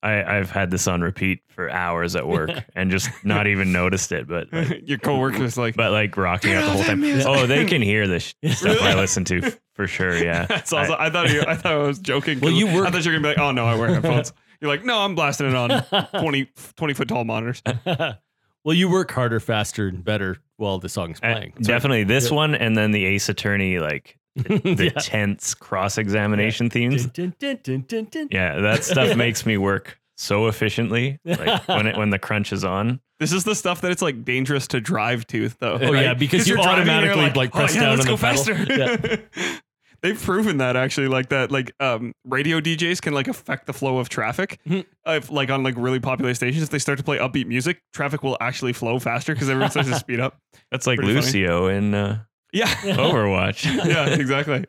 [0.00, 4.12] I, I've had this on repeat for hours at work and just not even noticed
[4.12, 7.00] it, but like, Your coworkers like, but like rocking out the whole time.
[7.00, 7.26] music.
[7.28, 9.00] Oh, they can hear this sh- stuff I Really?
[9.00, 10.16] listen to for sure.
[10.16, 10.46] Yeah.
[10.46, 10.94] That's also.
[10.96, 11.42] I, thought you.
[11.44, 12.38] I thought I was joking.
[12.38, 13.88] Well, 'cause you were- I thought you were gonna be like, oh no, I wear
[13.92, 14.32] headphones.
[14.60, 15.82] You're like, no, I'm blasting it on
[16.20, 17.62] 20, 20 foot tall monitors.
[17.86, 21.52] well, you work harder, faster, and better while the song's Uh, playing.
[21.62, 22.36] definitely this Yeah.
[22.36, 25.00] one, and then the Ace Attorney like the Yeah.
[25.00, 27.06] tense cross examination themes.
[27.06, 28.28] Dun, dun, dun, dun, dun, dun.
[28.30, 31.18] Yeah, that stuff makes me work so efficiently.
[31.24, 33.00] Like when it when the crunch is on.
[33.20, 35.78] This is the stuff that it's like dangerous to drive to, though.
[35.80, 36.02] Oh, right?
[36.04, 38.16] yeah, because you you're driving you're automatically, like, press oh, yeah, down let's on go
[38.16, 39.62] the pedal." faster.
[40.00, 43.98] They've proven that actually, like that, like um, radio DJs can like affect the flow
[43.98, 44.60] of traffic.
[44.66, 44.86] Mhm.
[45.06, 47.82] Uh, if, like on like really popular stations, if they start to play upbeat music,
[47.92, 50.38] traffic will actually flow faster because everyone starts to speed up.
[50.70, 51.24] That's like Pretty funny.
[51.26, 52.20] Lucio in uh,
[52.52, 53.64] Yeah, Overwatch.
[53.86, 54.64] yeah, exactly.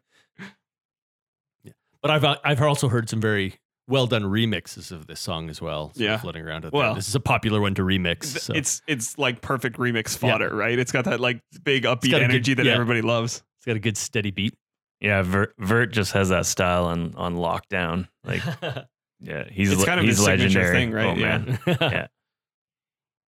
[1.63, 3.55] Yeah, but I've I've also heard some very
[3.87, 5.87] well done remixes of this song as well.
[5.89, 6.17] sort of Yeah.
[6.17, 6.95] floating around out Well- there.
[6.95, 8.25] This is a popular one to remix.
[8.25, 8.53] So.
[8.53, 10.31] It's it's like perfect remix Yeah.
[10.31, 10.77] fodder, right?
[10.77, 12.73] It's got that like big upbeat got a good- energy that yeah.
[12.73, 13.43] everybody loves.
[13.57, 14.55] it's got a good steady beat.
[15.01, 18.07] Yeah, virt, virt just has that style on on lockdown.
[18.23, 18.41] Like,
[19.21, 20.75] yeah, he's It's kind of he's his legendary.
[20.75, 21.05] thing, right?
[21.05, 21.37] Oh Yeah.
[21.39, 22.07] man, Yeah.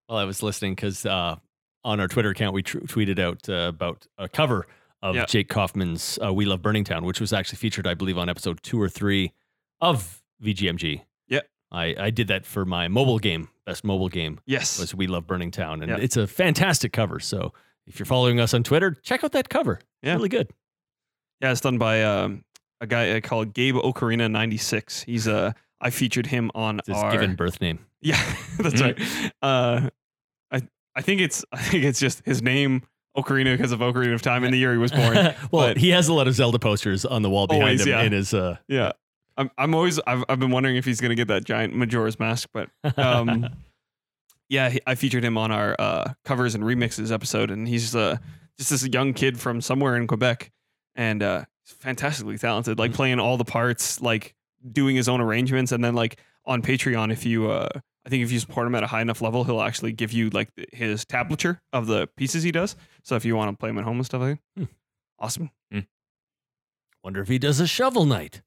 [0.10, 1.36] Well, I was listening because uh,
[1.84, 4.68] on our Twitter account we tr- tweeted out uh, about a cover
[5.02, 5.26] of Yeah.
[5.26, 8.62] Jake Kaufman's uh, "We Love Burning Town," which was actually featured, I believe, on episode
[8.62, 9.32] two or three
[9.80, 11.04] of VGMG.
[11.28, 11.40] Yeah.
[11.72, 15.26] I, I did that for my mobile game, best mobile game Yes, was "We Love
[15.26, 15.98] Burning Town," and Yeah.
[16.00, 17.20] it's a fantastic cover.
[17.22, 17.54] So
[17.88, 19.76] if you're following us on Twitter, check out that cover.
[19.76, 20.16] It's Yeah.
[20.16, 20.50] really good.
[21.41, 22.43] Yeah, it's done by um,
[22.80, 25.01] a guy uh, called Gabe Ocarina ninety six.
[25.04, 27.80] He's uh, I featured him on It's his our given birth name.
[28.04, 28.19] Yeah,
[28.58, 28.99] that's right.
[29.43, 29.89] Uh,
[30.51, 30.62] I
[30.95, 32.82] I think it's I think it's just his name
[33.15, 35.13] Ocarina because of Ocarina of Time in the year he was born.
[35.15, 37.89] well, but- he has a lot of Zelda posters on the wall behind Always, him
[37.89, 38.01] yeah.
[38.01, 38.34] in his.
[38.34, 38.93] Uh, yeah,
[39.38, 42.49] I'm I'm always I've I've been wondering if he's gonna get that giant Majora's Mask,
[42.54, 43.49] but um,
[44.49, 48.17] yeah, he, I featured him on our uh, covers and remixes episode, and he's uh,
[48.58, 50.51] just this young kid from somewhere in Quebec,
[50.95, 52.95] and uh, fantastically talented, like Mhm.
[52.95, 54.36] playing all the parts, like
[54.71, 57.69] doing his own arrangements, and then like on Patreon, if you uh,
[58.06, 60.30] I think if you support him at a high enough level, he'll actually give you
[60.32, 62.75] like his tablature of the pieces he does.
[63.04, 64.65] So if you want to play him at home and stuff like that, Hmm.
[65.19, 65.51] awesome.
[67.04, 68.41] wonder if he does a shovel knight.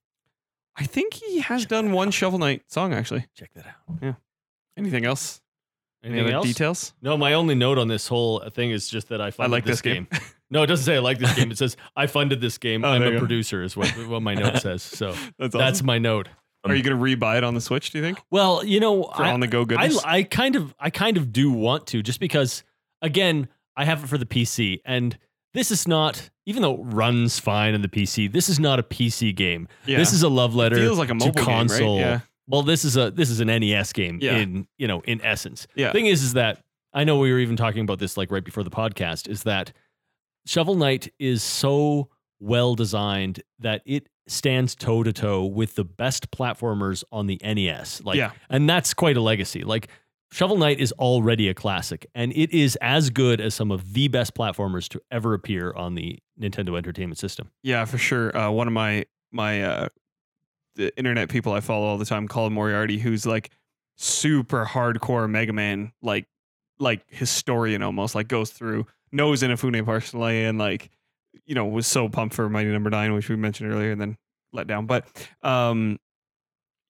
[0.77, 2.13] I think he has Check done one out.
[2.13, 3.25] Shovel knight song actually.
[3.35, 3.97] Check that out.
[4.01, 4.13] Yeah.
[4.77, 5.41] Anything else?
[6.03, 6.47] Any Anything other else?
[6.47, 6.93] details?
[7.01, 9.81] No, my only note on this whole thing is just that I I like this
[9.81, 10.07] this game.
[10.51, 11.51] No, it doesn't say I like this game.
[11.51, 12.83] It says I funded this game.
[12.85, 14.83] Oh, I'm a producer, is what, what my note says.
[14.83, 15.07] So
[15.39, 15.59] That's awesome.
[15.59, 16.27] that's my note.
[16.63, 17.91] Are you going to re-buy it on the Switch?
[17.91, 20.01] Do you think Well, you know, for I, on the go goodness?
[20.03, 22.63] I kind of I kind of do want to just because
[23.01, 25.17] again I have it for the PC and
[25.53, 28.31] this is not even though it runs fine on the PC.
[28.31, 29.67] This is not a PC game.
[29.85, 31.97] yeah, This is a love letter it feels like a mobile console.
[31.97, 32.11] game, right?
[32.13, 32.19] yeah.
[32.47, 34.37] Well, this is a this is an NES game Yeah.
[34.37, 35.67] in you know in essence.
[35.75, 35.91] Yeah.
[35.91, 36.61] Thing is, is that
[36.93, 39.27] I know we were even talking about this like right before the podcast.
[39.27, 39.71] Is that
[40.45, 46.31] Shovel Knight is so well designed that it stands toe to toe with the best
[46.31, 48.01] platformers on the NES.
[48.03, 48.31] Like, Yeah.
[48.49, 49.61] and that's quite a legacy.
[49.63, 49.89] Like.
[50.31, 54.09] Shovel Knight is already a classic, and it is as good as some of the
[54.09, 57.51] best platformers to ever appear on the Nintendo Entertainment System.
[57.63, 58.35] Yeah, for sure.
[58.35, 59.87] Uh, one of my my uh,
[60.75, 63.51] the internet people I follow all the time, Colin Moriarty, who's like
[63.95, 66.25] super hardcore Mega Man, like
[66.79, 70.89] like historian almost, like goes through knows Inafune personally, and like
[71.45, 74.17] you know was so pumped for Mighty Number Nine, which we mentioned earlier, and then
[74.53, 74.85] let down.
[74.85, 75.07] But
[75.41, 75.97] um,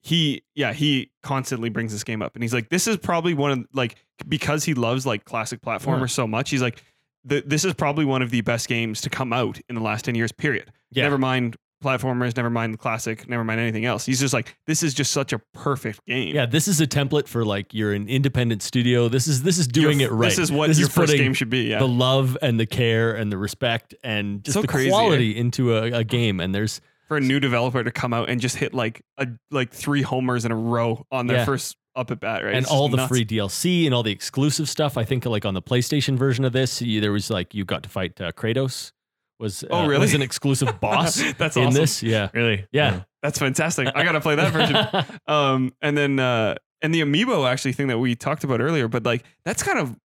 [0.01, 3.51] he yeah he constantly brings this game up, and he's like, this is probably one
[3.51, 3.95] of like
[4.27, 6.81] because he loves like classic platformers so much, he's like.
[7.27, 10.13] This is probably one of the best games to come out in the last 10
[10.13, 10.71] years, period.
[10.91, 11.05] Yeah.
[11.05, 14.05] Never mind platformers, never mind the classic, never mind anything else.
[14.05, 16.33] He's just like, this is just such a perfect game.
[16.35, 19.07] Yeah, this is a template for like you're an independent studio.
[19.07, 20.29] This is this is doing Your- it right.
[20.29, 21.63] This is what This your first game should be.
[21.63, 21.79] Yeah.
[21.79, 24.91] The love and the care and the respect and just So the crazy, eh?
[24.91, 26.39] quality into a, a game.
[26.39, 29.71] And there's For a new developer to come out and just hit like a like
[29.73, 31.45] three homers in a row on their Yeah.
[31.45, 32.53] first up at bat, right?
[32.55, 33.07] and It's all the nuts.
[33.09, 34.97] free DLC and all the exclusive stuff.
[34.97, 37.83] I think like on the PlayStation version of this, you, there was like you got
[37.83, 38.91] to fight uh, Kratos.
[39.39, 39.99] Was uh, Oh, really?
[40.01, 41.81] was an exclusive boss That's in awesome.
[41.81, 42.01] this?
[42.03, 42.65] Yeah, really?
[42.71, 43.03] yeah.
[43.21, 43.87] That's fantastic.
[43.95, 44.53] I gotta play that
[45.05, 45.17] version.
[45.27, 49.03] Um, and then uh, and the amiibo actually thing that we talked about earlier, but
[49.03, 49.95] like that's kind of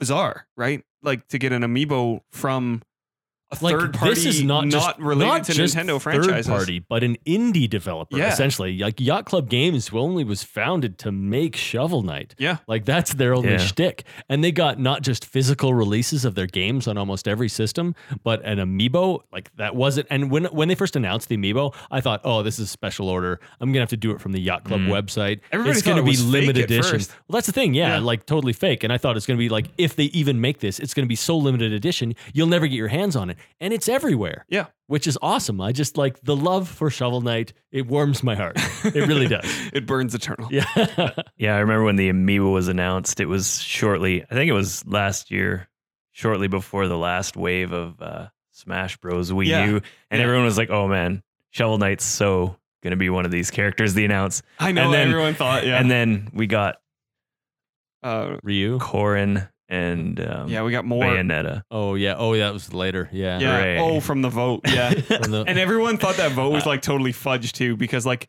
[0.00, 0.82] bizarre, right?
[1.02, 2.82] Like to get an amiibo from
[3.60, 6.78] a like third party this is not just, related not to just Nintendo third party,
[6.80, 8.16] but an indie developer.
[8.16, 8.32] Yeah.
[8.32, 12.34] Essentially, like Yacht Club Games only was founded to make Shovel Knight.
[12.38, 12.58] Yeah.
[12.66, 13.58] Like that's their only Yeah.
[13.58, 17.94] shtick, and they got not just physical releases of their games on almost every system,
[18.22, 19.20] but an amiibo.
[19.32, 20.06] Like that wasn't.
[20.10, 23.08] And when when they first announced the amiibo, I thought, oh, this is a special
[23.08, 23.40] order.
[23.60, 24.88] I'm gonna have to do it from the Yacht Club Mm.
[24.88, 25.40] website.
[25.52, 26.92] Everybody it's gonna it be was fake limited edition.
[26.98, 27.10] first.
[27.28, 27.74] Well, that's the thing.
[27.74, 27.98] Yeah, Yeah.
[28.00, 28.84] like totally fake.
[28.84, 31.16] And I thought it's gonna be like if they even make this, it's gonna be
[31.16, 34.44] so limited edition, you'll never get your hands on it, and it's everywhere.
[34.48, 34.66] Yeah.
[34.86, 35.60] which is awesome.
[35.60, 37.52] I just like the love for Shovel Knight.
[37.72, 38.56] It warms my heart.
[38.84, 39.44] It really does.
[39.72, 40.48] it burns eternal.
[40.52, 40.64] Yeah.
[41.36, 43.18] Yeah, I remember when the Amiibo was announced.
[43.20, 45.68] It was shortly, I think it was last year,
[46.12, 49.30] shortly before the last wave of uh, Smash Bros.
[49.32, 49.66] Wii Yeah.
[49.66, 49.76] U,
[50.10, 50.24] and Yeah.
[50.24, 54.04] everyone was like, "Oh man, Shovel Knight's so gonna be one of these characters." They
[54.04, 54.42] announce.
[54.60, 55.78] I know And then- everyone thought, yeah.
[55.80, 56.76] and then we got
[58.02, 58.78] uh, Ryu.
[58.78, 61.04] Corrin and um, yeah, we got more.
[61.04, 61.62] Bayonetta.
[61.70, 62.14] Oh yeah.
[62.16, 63.08] Oh, yeah, that was later.
[63.12, 63.38] Yeah.
[63.38, 63.58] Yeah.
[63.58, 63.78] Hooray.
[63.78, 64.60] Oh, from the vote.
[64.68, 64.90] Yeah.
[64.94, 68.28] The- and everyone thought that vote was like totally fudged too, because like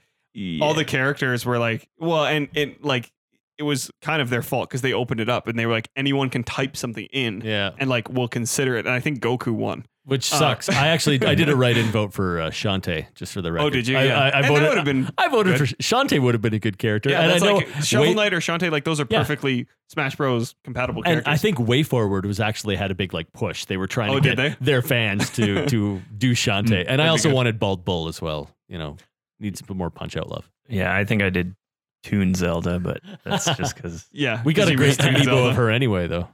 [0.61, 3.11] all the characters were like, well, and it like
[3.57, 5.89] it was kind of their fault because they opened it up and they were like,
[5.95, 7.41] anyone can type something in.
[7.41, 7.71] yeah.
[7.77, 9.85] And like we'll consider it, and I think Goku won.
[10.07, 10.69] Which Uh, sucks.
[10.69, 13.65] I actually I did a write-in vote for uh, Shantae just for the record.
[13.65, 13.97] Oh, did you?
[13.97, 14.63] I, yeah, I, I and voted.
[14.63, 15.09] that would have been.
[15.17, 15.69] I voted good.
[15.69, 16.21] for Shantae.
[16.21, 17.09] Would have been a good character.
[17.09, 18.69] Yeah, and that's I know like Shovel Knight or Shantae.
[18.71, 19.17] Like those are Yeah.
[19.17, 20.53] perfectly Smash Bros.
[20.63, 21.25] compatible characters.
[21.25, 21.33] And.
[21.33, 23.65] I think WayForward was actually had a big like push.
[23.65, 24.55] They were trying Oh, to get they?
[24.61, 28.51] their fans to to do Shantae, and I also wanted Bald Bull as well.
[28.67, 28.97] You know,
[29.39, 30.47] needs some more punch out love.
[30.69, 31.55] Yeah, I think I did
[32.03, 34.07] Toon Zelda, but that's just because.
[34.11, 35.17] yeah, We got a you great missed Zelda.
[35.19, 36.27] amiibo of her anyway, though.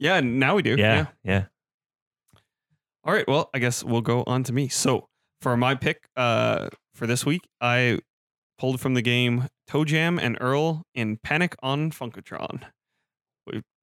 [0.00, 0.74] Yeah, now we do.
[0.76, 1.44] Yeah, yeah.
[3.04, 3.26] All right.
[3.26, 4.68] Well, I guess we'll go on to me.
[4.68, 5.08] So
[5.40, 7.98] for my pick uh, for this week, I
[8.58, 12.62] pulled from the game Toe Jam and Earl in Panic on Funkatron.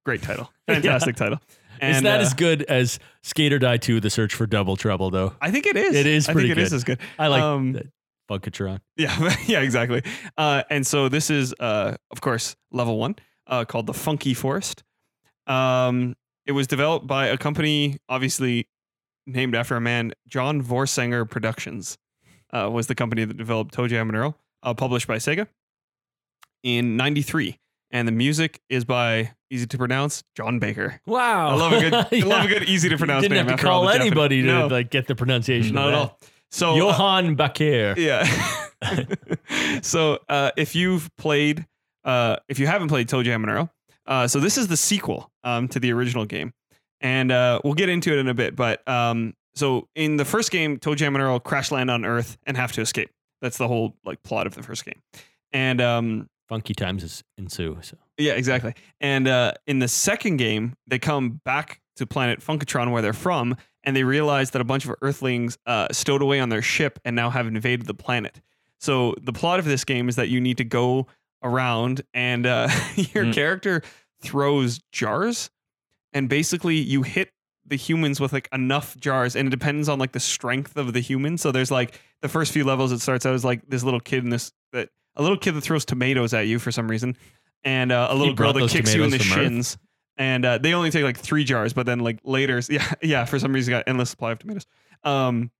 [0.06, 0.50] Great title.
[0.68, 0.74] Yeah.
[0.76, 1.40] Fantastic title.
[1.80, 4.76] And, is that uh, as good as Skate or Die 2, The Search for Double
[4.76, 5.34] Trouble, though?
[5.40, 5.96] I think it is.
[5.96, 7.00] It is I pretty think it is as good.
[7.18, 7.76] I like Um,
[8.30, 8.78] Funkatron.
[8.96, 10.02] Yeah, yeah, exactly.
[10.38, 13.16] Uh, and so this is, uh, of course, level one,
[13.48, 14.84] uh, called the Funky Forest.
[15.48, 16.14] Um,
[16.46, 18.68] it was developed by a company, obviously
[19.26, 21.98] named after a man, John Voorsanger Productions,
[22.52, 25.46] uh, was the company that developed Toe Jam and Earl, uh, published by Sega
[26.62, 27.58] in '93.
[27.92, 31.00] And the music is by easy to pronounce John Baker.
[31.06, 31.48] Wow.
[31.48, 33.48] I love a good, I love a good easy to pronounce Didn't name.
[33.48, 35.74] have to call anybody to no, like get the pronunciation.
[35.74, 36.18] not at all.
[36.52, 37.96] So uh, Johann Bakir.
[37.96, 38.24] yeah.
[39.82, 41.66] so uh, if you've played,
[42.04, 43.72] uh, if you haven't played Toe Jam and Earl,
[44.06, 46.52] uh, so this is the sequel um, to the original game,
[47.00, 48.56] and uh, we'll get into it in a bit.
[48.56, 52.36] But um, so in the first game, Toe Jam and Earl crash land on Earth
[52.46, 53.10] and have to escape.
[53.42, 55.00] That's the whole like plot of the first game,
[55.52, 57.78] and um, Funky times is- ensue.
[57.82, 58.74] So yeah, exactly.
[59.00, 63.56] And uh, in the second game, they come back to planet Funkatron where they're from,
[63.84, 67.14] and they realize that a bunch of Earthlings uh, stowed away on their ship and
[67.16, 68.40] now have invaded the planet.
[68.78, 71.06] So the plot of this game is that you need to go
[71.42, 73.32] around, and uh, your Hmm.
[73.32, 73.82] character
[74.20, 75.50] throws jars,
[76.12, 77.32] and basically you hit
[77.66, 81.00] the humans with like enough jars, and it depends on like the strength of the
[81.00, 81.38] human.
[81.38, 84.24] So there's like the first few levels, it starts out as like this little kid
[84.24, 87.16] in this that a little kid that throws tomatoes at you for some reason,
[87.64, 89.44] and uh, a little girl that kicks you in the from Earth?
[89.44, 89.78] shins.
[90.16, 93.38] And uh, they only take like three jars, but then like later, yeah, yeah, for
[93.38, 94.66] some reason, got endless supply of tomatoes.
[95.02, 95.50] Um,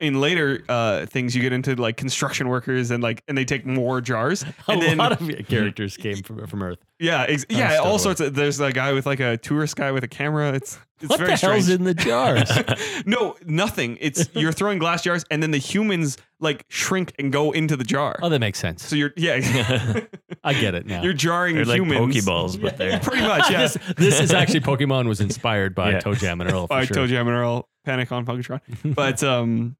[0.00, 3.66] in later uh things, you get into like construction workers and like, and they take
[3.66, 4.42] more jars.
[4.68, 6.78] a And then, lot of characters came from from Earth.
[6.98, 8.34] yeah, ex- yeah, all sorts of.
[8.34, 10.52] There's a guy with like a tourist guy with a camera.
[10.52, 11.80] It's it's what very the hell's strange.
[11.80, 12.50] in the jars?
[13.06, 13.96] no, nothing.
[14.00, 17.84] It's you're throwing glass jars, and then the humans like shrink and go into the
[17.84, 18.18] jar.
[18.22, 18.84] oh, that makes sense.
[18.86, 20.00] So you're yeah,
[20.44, 21.02] I get it now.
[21.02, 21.80] you're jarring They're like.
[21.80, 23.62] Pokeballs, but they're Pretty much, yeah.
[23.62, 26.00] this, this is actually Pokemon was inspired by Yeah.
[26.00, 26.62] Toe Jam and Earl.
[26.66, 26.94] For by sure.
[26.94, 28.60] Toe Jam and Earl, Panic on Funkatron.
[28.94, 29.76] But um,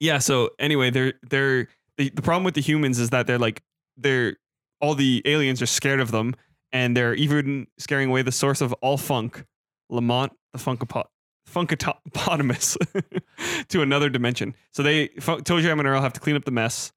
[0.00, 0.18] yeah.
[0.18, 3.62] So anyway, they're they're the, problem with the humans is that they're like
[3.96, 4.36] they're
[4.80, 6.34] all the aliens are scared of them,
[6.72, 9.44] and they're even scaring away the source of all funk,
[9.88, 11.04] Lamont the Funkapot.
[11.48, 12.76] Funkatopotamus
[13.68, 14.54] to another dimension.
[14.72, 16.92] So they Jam and Earl have to clean up the mess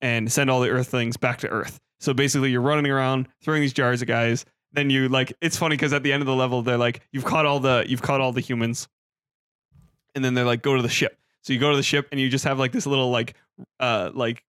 [0.00, 1.78] and send all the Earthlings back to Earth.
[2.00, 4.44] So basically, you're running around throwing these jars at guys.
[4.72, 7.24] Then you like it's funny because at the end of the level, they're like, you've
[7.24, 8.88] caught all the you've caught all the humans,
[10.14, 11.17] and then they're like, go to the ship.
[11.42, 13.34] So you go to the ship and you just have like this little like
[13.80, 14.42] uh like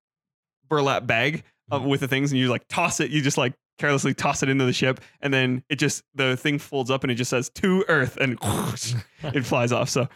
[0.68, 3.10] burlap bag of, with the things, and you like toss it.
[3.10, 6.58] You just like carelessly toss it into the ship, and then it just the thing
[6.58, 8.38] folds up and it just says to Earth, and
[9.34, 9.88] it flies off.
[9.88, 10.08] So,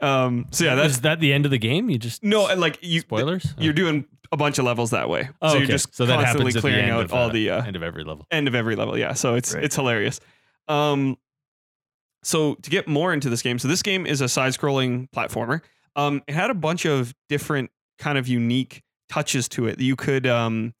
[0.00, 1.90] um, so yeah, that's is that the end of the game?
[1.90, 3.54] You just no, and like you spoilers.
[3.58, 5.28] you're doing a bunch of levels that way.
[5.40, 5.58] Oh, so okay.
[5.58, 7.50] you're just so that constantly happens at the clearing end out of, all uh, the
[7.50, 8.26] uh, end of every level.
[8.30, 8.98] end of every level.
[8.98, 10.20] Yeah, so it's it's hilarious.
[10.68, 11.16] Um,
[12.24, 15.60] so to get more into this game, so this game is a side-scrolling platformer.
[15.96, 19.80] Um, it had a bunch of different kind of unique touches to it.
[19.80, 20.74] You could um,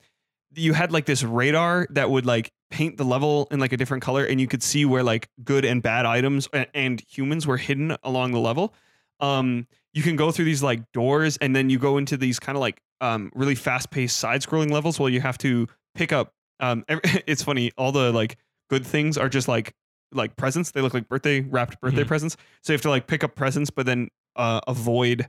[0.54, 4.02] you had like this radar that would like paint the level in like a different
[4.02, 7.56] color, and you could see where like good and bad items and, and humans were
[7.58, 8.74] hidden along the level.
[9.20, 12.56] Um, you can go through these like doors, and then you go into these kind
[12.56, 16.32] of like um, really fast-paced side-scrolling levels where you have to pick up.
[16.60, 18.38] Um, every, it's funny, all the like
[18.70, 19.74] good things are just like
[20.14, 20.70] like presents.
[20.70, 22.08] They look like birthday wrapped birthday Mhm.
[22.08, 22.36] presents.
[22.62, 25.28] So you have to like pick up presents, but then uh, avoid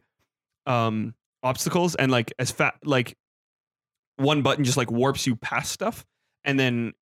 [0.65, 3.17] um, obstacles and like as fat like
[4.17, 6.05] one button just like warps you past stuff,
[6.43, 6.93] and then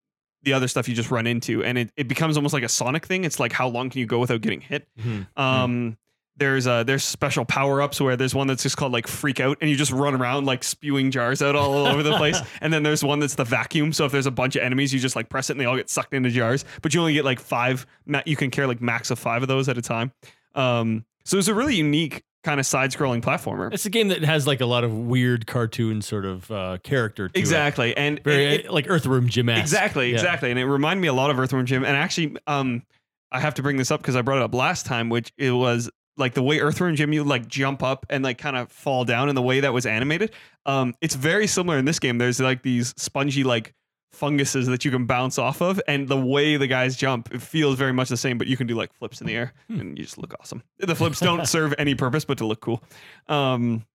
[0.43, 3.05] the other stuff you just run into, and it, it becomes almost like a Sonic
[3.05, 3.23] thing.
[3.25, 4.87] It's like how long can you go without getting hit?
[4.99, 5.27] Mhm.
[5.37, 5.97] Um,
[6.37, 9.57] there's uh there's special power ups where there's one that's just called like freak out,
[9.61, 12.39] and you just run around like spewing jars out all over the place.
[12.61, 13.91] And then there's one that's the vacuum.
[13.93, 15.75] So if there's a bunch of enemies, you just like press it and they all
[15.75, 16.63] get sucked into jars.
[16.81, 17.85] But you only get like five.
[18.05, 20.13] ma- You can carry like max of five of those at a time.
[20.55, 23.71] Um, so it's a really unique kind of side-scrolling platformer.
[23.71, 27.29] It's a game that has like a lot of weird cartoon sort of uh, character
[27.29, 27.39] to it.
[27.39, 30.15] Exactly, and Very it- like Earthworm Jim Exactly, Yeah.
[30.15, 30.49] exactly.
[30.49, 31.83] And it reminded me a lot of Earthworm Jim.
[31.85, 32.83] And actually, um,
[33.31, 35.51] I have to bring this up because I brought it up last time, which it
[35.51, 39.05] was like the way Earthworm Jim you like jump up and like kind of fall
[39.05, 40.31] down in the way that was animated.
[40.65, 42.17] Um, it's very similar in this game.
[42.17, 43.73] There's like these spongy like
[44.11, 47.77] funguses that you can bounce off of, and the way the guys jump, it feels
[47.77, 48.37] very much the same.
[48.37, 49.79] But you can do like flips in the air, Hmm.
[49.79, 50.63] and you just look awesome.
[50.79, 52.83] The flips don't serve any purpose but to look cool.
[53.27, 53.85] Um,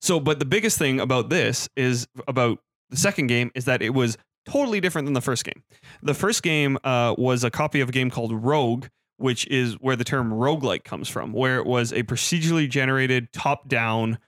[0.00, 2.58] so, but the biggest thing about this is about
[2.90, 5.62] the second game is that it was totally different than the first game.
[6.02, 9.96] The first game uh, was a copy of a game called Rogue, which is where
[9.96, 14.18] the term roguelike comes from, where it was a procedurally generated top down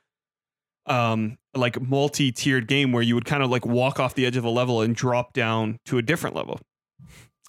[0.87, 4.45] um like multi-tiered game where you would kind of like walk off the edge of
[4.45, 6.61] a level and drop down to a different level.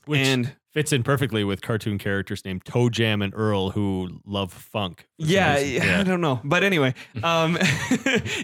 [0.06, 4.54] which and fits in perfectly with cartoon characters named Toe Jam and Earl who love
[4.54, 5.08] funk.
[5.58, 6.00] some yeah.
[6.00, 6.94] I don't know, but anyway,
[7.24, 7.58] um,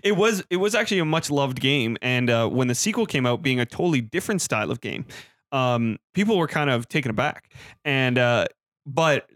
[0.03, 3.28] it was it was actually a much loved game, and uh, when the sequel came
[3.28, 5.05] out, being a totally different style of game,
[5.51, 7.51] um, people were kind of taken aback,
[7.86, 8.45] and uh,
[8.86, 9.30] but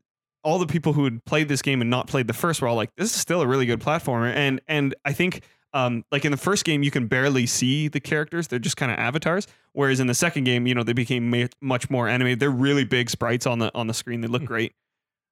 [0.43, 2.75] all the people who had played this game and not played the first were all
[2.75, 5.43] like, "This is still a really good platformer," and and I think.
[5.73, 8.91] Um, like in the first game, you can barely see the characters; they're just kind
[8.91, 9.47] of avatars.
[9.73, 12.39] Whereas in the second game, you know, they became ma- much more animated.
[12.39, 14.21] They're really big sprites on the on the screen.
[14.21, 14.73] They look great.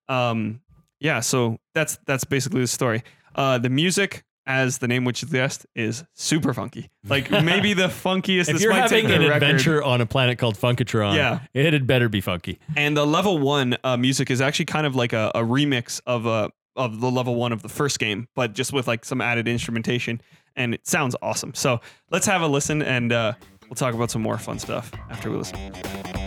[0.10, 0.62] Um,
[1.00, 3.04] yeah, so that's that's basically the story.
[3.34, 6.90] Uh, the music, as the name would suggest, is super funky.
[7.08, 8.42] Like maybe the funkiest.
[8.50, 9.32] If this you're might having an record.
[9.44, 11.40] adventure on a planet called Funkatron, Yeah.
[11.54, 12.60] it had better be funky.
[12.76, 16.26] and the level one uh, music is actually kind of like a, a remix of
[16.26, 19.48] a of the level one of the first game, but just with like some added
[19.48, 20.22] instrumentation,
[20.56, 21.54] and it sounds awesome.
[21.54, 23.34] So let's have a listen, and uh,
[23.70, 26.25] we'll talk about some more fun stuff after we listen.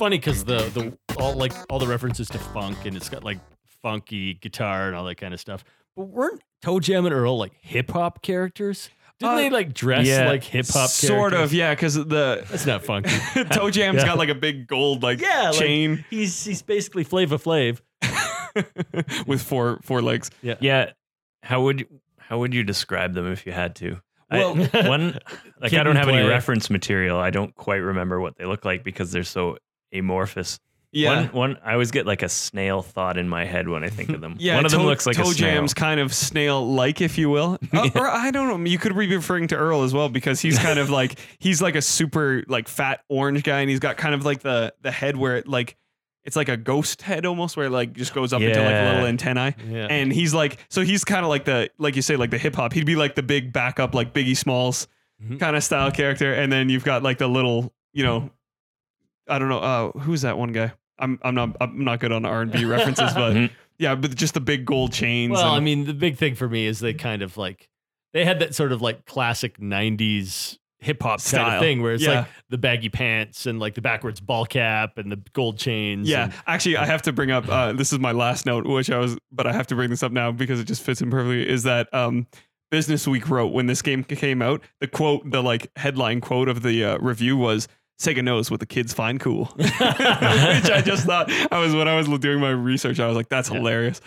[0.00, 3.38] Funny because the the all like all the references to funk and it's got like
[3.82, 5.62] funky guitar and all that kind of stuff.
[5.96, 8.88] But weren't Toe Jam and Earl like hip hop characters?
[9.18, 10.74] Didn't Uh, they like dress yeah, like hip hop?
[10.90, 11.06] Characters?
[11.08, 13.10] Sort of, yeah, because the That's not funky.
[13.52, 14.06] Toe Jam's Yeah.
[14.06, 17.80] got like a big gold like Yeah, like- chain he's he's basically Flava Flav.
[19.26, 20.30] with four four legs.
[20.42, 20.54] Yeah.
[20.60, 20.92] yeah.
[21.42, 21.86] How would you,
[22.18, 24.00] how would you describe them if you had to?
[24.30, 25.18] Well- I, one
[25.60, 27.18] like I don't and have any reference material.
[27.18, 29.58] I don't quite remember what they look like because they're so
[29.92, 30.58] amorphous.
[30.92, 31.20] Yeah.
[31.26, 34.08] One, one, I always get like a snail thought in my head when I think
[34.08, 34.34] of them.
[34.40, 35.54] Yeah, one of them looks like Toe a snail.
[35.54, 37.58] Jam's kind of snail-like, if you will.
[37.72, 38.68] Uh, Or I don't know.
[38.68, 41.76] You could be referring to Earl as well because he's kind of like he's like
[41.76, 45.16] a super like fat orange guy, and he's got kind of like the the head
[45.16, 45.76] where it like
[46.24, 48.70] it's like a ghost head almost, where it like just goes up into like a
[48.70, 48.90] Yeah.
[48.90, 49.54] little antennae.
[49.68, 49.86] Yeah.
[49.88, 52.56] And he's like, so he's kind of like the like you say like the hip
[52.56, 52.72] hop.
[52.72, 54.88] He'd be like the big backup like Biggie Smalls
[55.24, 55.38] Mhm.
[55.38, 58.30] kind of style character, and then you've got like the little you know,
[59.28, 60.72] I don't know, uh, who's that one guy?
[60.98, 63.50] I'm I'm not I'm not good on R and B references, but Mhm.
[63.78, 65.32] yeah, but just the big gold chains.
[65.32, 67.68] Well, and- I mean, the big thing for me is they kind of like
[68.12, 71.56] they had that sort of like classic '90s hip hop kind Style.
[71.56, 72.20] of thing where it's Yeah.
[72.20, 76.08] like the baggy pants and like the backwards ball cap and the gold chains.
[76.08, 77.48] Yeah, and- actually, I have to bring up.
[77.48, 80.02] Uh, this is my last note, which I was, but I have to bring this
[80.02, 81.48] up now because it just fits in perfectly.
[81.48, 82.26] Is that um,
[82.70, 84.62] Business Week wrote when this game came out?
[84.80, 87.68] The quote, the like headline quote of the uh, review was.
[88.00, 91.96] Sega knows what the kids find cool, which I just thought I was when I
[91.96, 92.98] was doing my research.
[92.98, 93.58] I was like, "That's Yeah.
[93.58, 94.00] hilarious."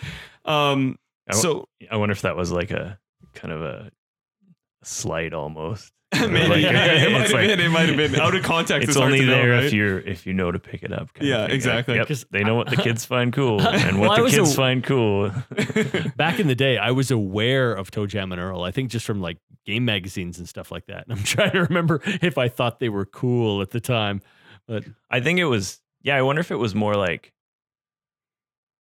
[0.44, 0.98] Um,
[1.30, 2.98] I, so I wonder if that was like a
[3.34, 3.90] kind of a
[4.86, 5.92] slight almost.
[6.14, 7.60] maybe Like, yeah, it might have like- been.
[7.60, 8.88] It might have been out of context.
[8.88, 9.64] It's only to know, there right?
[9.64, 11.08] if you're if you know to pick it up.
[11.20, 11.42] Yeah.
[11.42, 11.96] Like, exactly.
[11.96, 14.56] Yep, 'Cause- they know what the kids find cool and what I the kids a-
[14.56, 15.30] find cool.
[16.16, 18.62] Back in the day, I was aware of Toe Jam and Earl.
[18.62, 21.04] I think just from like game magazines and stuff like that.
[21.08, 24.20] And I'm trying to remember if I thought they were cool at the time.
[24.68, 25.80] But I think it was.
[26.02, 27.32] Yeah, I wonder if it was more like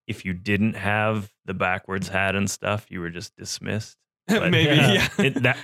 [0.07, 3.97] if you didn't have the backwards hat and stuff, you were just dismissed.
[4.27, 4.75] But- maybe.
[4.75, 5.07] Yeah.
[5.17, 5.25] Yeah.
[5.25, 5.57] It, that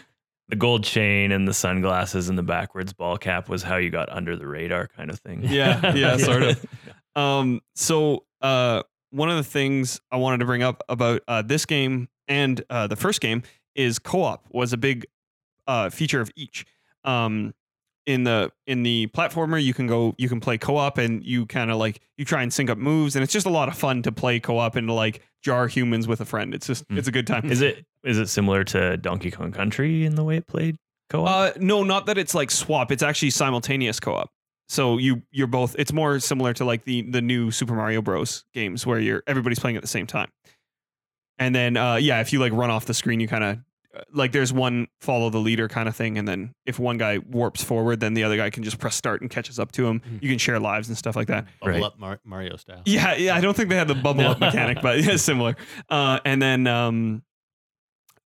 [0.50, 4.10] the gold chain and the sunglasses and the backwards ball cap was how you got
[4.10, 5.42] under the radar, kind of thing.
[5.44, 6.66] Yeah, yeah, sort of.
[7.16, 11.66] Um, so uh, one of the things I wanted to bring up about uh, this
[11.66, 13.44] game and uh, the first game
[13.76, 15.06] is co-op was a big
[15.68, 16.66] uh, feature of each.
[17.04, 17.54] Um,
[18.06, 21.70] in the in the platformer, you can go, you can play co-op, and you kind
[21.72, 24.02] of like you try and sync up moves, and it's just a lot of fun
[24.04, 26.54] to play co-op and to like jar humans with a friend.
[26.54, 26.98] It's just Mm.
[26.98, 27.46] it's a good time.
[27.52, 30.78] Is it is it similar to Donkey Kong Country in the way it played
[31.10, 31.28] co-op?
[31.30, 32.92] Uh, no, not that it's like swap.
[32.92, 34.30] It's actually simultaneous co-op.
[34.70, 35.76] So you you're both.
[35.80, 38.44] It's more similar to like the the new Super Mario Bros.
[38.54, 40.30] games where you're everybody's playing at the same time.
[41.38, 43.60] And then uh, yeah, if you like run off the screen, you kind of
[44.14, 47.64] like there's one follow the leader kind of thing, and then if one guy warps
[47.64, 50.00] forward, then the other guy can just press start and catches up to him.
[50.02, 50.22] Mhm.
[50.22, 51.46] You can share lives and stuff like that.
[51.60, 51.84] bubble Right.
[51.84, 52.82] up Mar- Mario style.
[52.86, 53.36] Yeah, yeah.
[53.36, 54.32] I don't think they had the bubble No.
[54.32, 55.56] up mechanic, but yeah, similar.
[55.90, 57.24] Uh, and then, um,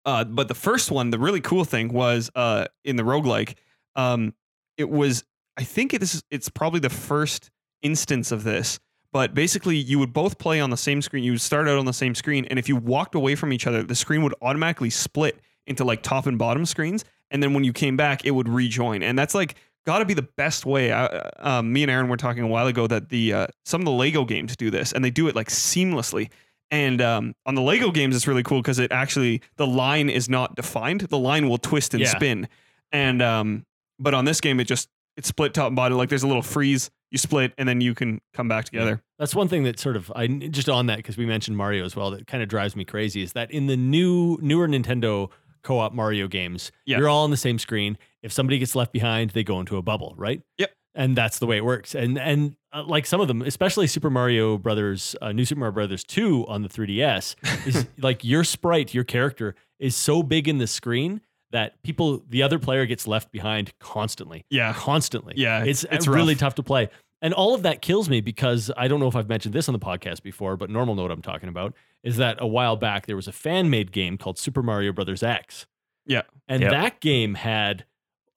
[0.05, 3.55] uh, but the first one, the really cool thing was uh, in the roguelike,
[3.95, 4.33] um,
[4.77, 5.23] it was,
[5.57, 7.51] I think it is, it's probably the first
[7.83, 8.79] instance of this.
[9.13, 11.23] But basically, you would both play on the same screen.
[11.25, 13.67] You would start out on the same screen, and if you walked away from each
[13.67, 15.37] other, the screen would automatically split
[15.67, 17.05] into like top and bottom screens.
[17.29, 19.03] And then when you came back, it would rejoin.
[19.03, 19.55] And that's like
[19.85, 20.91] got to be the best way.
[20.91, 21.05] I,
[21.39, 23.91] um, me and Aaron were talking a while ago that the uh, some of the
[23.91, 26.29] Lego games do this, and they do it like seamlessly.
[26.69, 30.29] And um, on the Lego games, it's really cool because it actually the line is
[30.29, 31.01] not defined.
[31.01, 32.09] The line will twist and Yeah.
[32.09, 32.47] spin.
[32.91, 33.65] And um,
[33.99, 35.97] but on this game, it just it's split top and bottom.
[35.97, 36.89] Like there's a little freeze.
[37.11, 39.01] You split, and then you can come back together.
[39.19, 41.93] That's one thing that sort of I just on that because we mentioned Mario as
[41.93, 42.11] well.
[42.11, 45.29] That kind of drives me crazy is that in the new newer Nintendo
[45.63, 46.97] co-op Mario games, Yeah.
[46.97, 47.97] you're all on the same screen.
[48.23, 50.41] If somebody gets left behind, they go into a bubble, right?
[50.57, 50.71] Yep.
[50.93, 51.95] And that's the way it works.
[51.95, 55.73] And and uh, like some of them, especially Super Mario Brothers, uh, New Super Mario
[55.73, 57.35] Brothers two on the 3DS,
[57.67, 62.43] is like your sprite, your character is so big in the screen that people, the
[62.43, 65.33] other player gets left behind constantly Yeah, constantly.
[65.37, 66.89] Yeah, it's it's- it's really tough to play.
[67.21, 69.73] And all of that kills me because I don't know if I've mentioned this on
[69.73, 73.15] the podcast before, but normal note I'm talking about is that a while back there
[73.15, 75.67] was a fan made game called Super Mario Brothers X.
[76.07, 76.23] Yeah.
[76.47, 76.71] And Yep.
[76.71, 77.85] that game had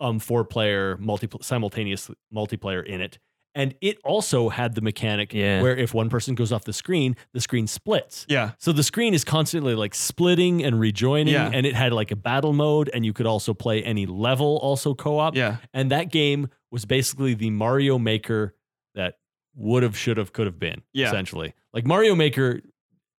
[0.01, 3.19] um four player multi simultaneous multiplayer in it.
[3.57, 5.63] And it also had the mechanic Yeah.
[5.63, 8.27] where if one person goes off the screen, the screen splits.
[8.29, 11.51] yeah, So the screen is constantly like splitting and rejoining, Yeah.
[11.55, 14.93] and it had like a battle mode, and you could also play any level, also
[14.93, 15.37] co-op.
[15.37, 15.59] yeah.
[15.73, 18.55] And that game was basically the Mario Maker
[19.57, 21.07] would have, should have, could have been, Yeah.
[21.09, 21.55] essentially.
[21.73, 22.61] Like Mario Maker,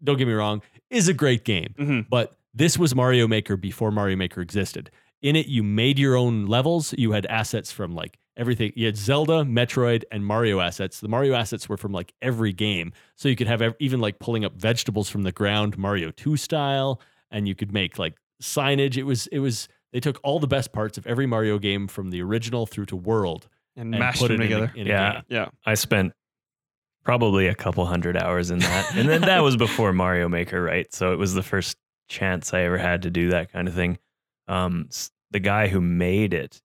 [0.04, 3.92] don't get me wrong, is a great game, hmm but this was Mario Maker before
[3.92, 4.90] Mario Maker existed.
[5.22, 6.94] In it, you made your own levels.
[6.98, 8.72] You had assets from like everything.
[8.76, 11.00] You had Zelda, Metroid, and Mario assets.
[11.02, 12.94] The Mario assets were from like every game.
[13.16, 16.38] So you could have ev- even like pulling up vegetables from the ground, Mario 2
[16.38, 18.96] style, and you could make like signage.
[18.98, 22.10] It was, it was, they took all the best parts of every Mario game from
[22.12, 24.72] the original through to World And, and mashed put them it together.
[24.76, 25.14] in a, in a Yeah.
[25.14, 25.24] game.
[25.30, 26.14] yeah, I spent
[27.06, 28.96] probably a couple hundred hours in that.
[28.96, 30.92] and then that was before Mario Maker, right?
[30.94, 31.78] So it was the first
[32.10, 33.98] chance I ever had to do that kind of thing.
[34.48, 34.90] Um,
[35.32, 36.62] the guy who made it,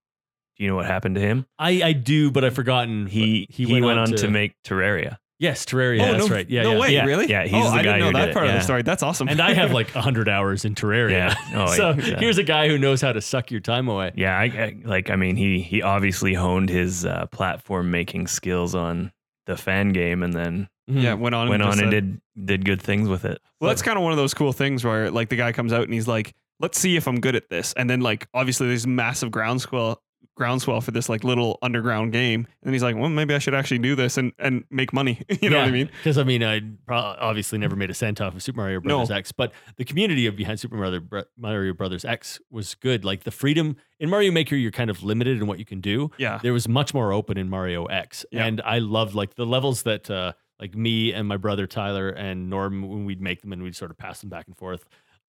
[0.57, 1.47] do you know what happened to him?
[1.59, 3.07] I, I do, but I've forgotten.
[3.07, 5.19] He but he, went, on, to, make Terraria.
[5.39, 6.03] Yes, Terraria.
[6.03, 6.51] oh that's no, right.
[6.51, 6.79] Yeah, no yeah.
[6.79, 7.27] way, Yeah, really?
[7.27, 8.61] yeah, he's oh, the I guy didn't know who that did it, part of the
[8.61, 8.83] story.
[8.83, 9.29] That's awesome.
[9.29, 11.11] And I have like 100 hours in Terraria.
[11.11, 11.35] Yeah.
[11.55, 12.19] Oh, so yeah.
[12.19, 14.13] here's a guy who knows how to suck your time away.
[14.15, 15.11] Yeah, I, I like.
[15.11, 19.13] I mean, he he obviously honed his uh, platform making skills on
[19.51, 21.21] the fan game, and then yeah, mm-hmm.
[21.23, 21.49] went on.
[21.49, 23.41] went just on and said- did did good things with it.
[23.61, 25.83] Well, that's kind of one of those cool things where like the guy comes out
[25.83, 28.87] and he's like, "Let's see if I'm good at this," and then like obviously there's
[28.87, 30.03] massive groundswell
[30.41, 33.79] groundswell for this like little underground game, and he's like, "Well, maybe I should actually
[33.81, 35.91] do this and and make money." you know what I mean?
[35.99, 38.97] Because I mean, I pro- obviously never made a cent off of Super Mario No.
[38.97, 41.01] Brothers X, but the community of behind Super Mario,
[41.37, 43.05] Mario Brothers X was good.
[43.05, 46.11] Like the freedom in Mario Maker, you're kind of limited in what you can do.
[46.17, 46.39] Yeah.
[46.43, 48.47] There was much more open in Mario X, Yeah.
[48.47, 52.49] and I loved like the levels that uh, like me and my brother Tyler and
[52.49, 54.85] Norm when we'd make them and we'd sort of pass them back and forth.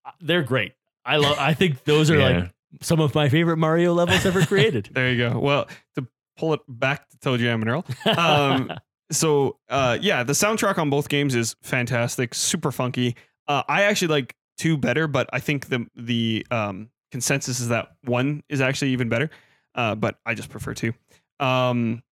[0.06, 0.72] Uh, They're great.
[1.04, 1.36] I love.
[1.40, 2.30] I think those are Yeah.
[2.40, 2.52] like
[2.82, 4.90] some of my favorite Mario levels ever created.
[4.94, 5.40] There you go.
[5.40, 6.08] Well, to
[6.38, 7.86] pull it back to Toe Jam and Earl.
[8.18, 8.72] Um,
[9.12, 13.16] so uh, yeah, the soundtrack on both games is fantastic, super funky.
[13.48, 17.90] Uh, I actually like two better, but I think the the um, consensus is that
[18.04, 19.30] one is actually even better.
[19.76, 20.94] Uh, but I just prefer two.
[21.40, 22.04] Um,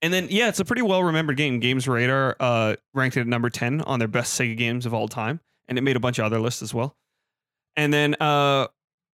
[0.00, 1.60] and then yeah, it's a pretty well remembered game.
[1.60, 5.40] GamesRadar uh, ranked it at number ten on their best Sega games of all time,
[5.66, 6.96] and it made a bunch of other lists as well.
[7.76, 8.68] And then uh,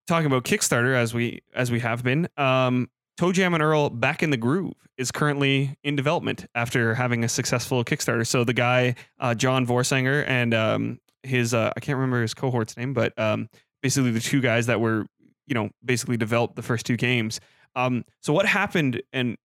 [0.07, 4.23] talking about Kickstarter as we as we have been, um, Toe Jam and Earl Back
[4.23, 8.25] in the Groove is currently in development after having a successful Kickstarter.
[8.25, 12.77] So the guy uh, John Voorsanger and um, his uh, I can't remember his cohort's
[12.77, 13.49] name, but um,
[13.81, 15.05] basically the two guys that were
[15.47, 17.39] you know basically developed the first two games.
[17.75, 19.37] Um, so what happened and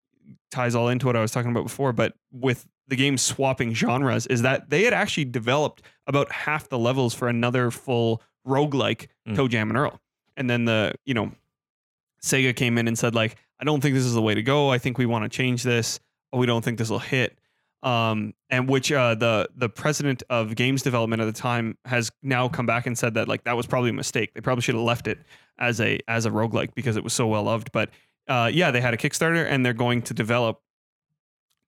[0.51, 4.27] ties all into what I was talking about before, but with the game swapping genres
[4.29, 9.35] is that they had actually developed about half the levels for another full roguelike Mm.
[9.35, 10.01] Toe Jam and Earl.
[10.37, 11.32] And then the, you know,
[12.22, 14.70] Sega came in and said, like, I don't think this is the way to go.
[14.70, 16.01] I think we want to change this.
[16.32, 17.39] We don't think this will hit.
[17.82, 22.49] Um, and which uh, the the president of games development at the time has now
[22.49, 24.34] come back and said that like that was probably a mistake.
[24.34, 25.18] They probably should have left it
[25.59, 27.70] as a as a roguelike because it was so well loved.
[27.72, 27.91] But
[28.28, 30.61] uh, yeah, they had a Kickstarter and they're going to develop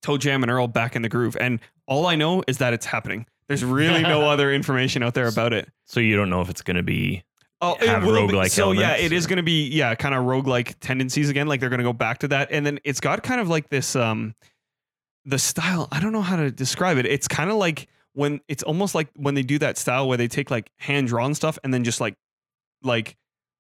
[0.02, 1.36] Toe Jam and Earl back in the groove.
[1.40, 3.26] And all I know is that it's happening.
[3.46, 5.68] There's really no other information out there about it.
[5.84, 7.22] So you don't know if it's going to be
[7.61, 10.24] Oh, have will be- roguelike So yeah, it is going to be yeah, kind of
[10.24, 11.48] roguelike tendencies again.
[11.48, 13.68] Like they're going to go back to that, and then it's got kind of like
[13.68, 14.34] this um,
[15.24, 15.88] the style.
[15.90, 17.06] I don't know how to describe it.
[17.06, 20.28] It's kind of like when it's almost like when they do that style where they
[20.28, 22.14] take like hand drawn stuff and then just like
[22.82, 23.16] like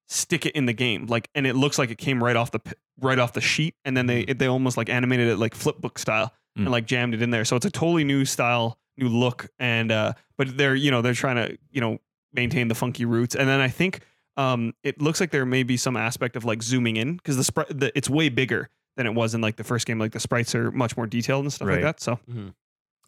[0.08, 2.60] stick it in the game, like and it looks like it came right off the
[3.00, 6.32] right off the sheet, and then they they almost like animated it like flipbook style
[6.56, 6.62] Mm.
[6.62, 7.44] and like jammed it in there.
[7.44, 11.12] So it's a totally new style, new look, and uh, but they're you know they're
[11.14, 11.98] trying to you know
[12.32, 14.00] maintain the funky roots, and then I think
[14.36, 17.42] um, it looks like there may be some aspect of like zooming in because the,
[17.42, 19.98] spri- the it's way bigger than it was in like the first game.
[19.98, 22.00] Like the sprites are much more detailed and stuff like that.
[22.00, 22.18] So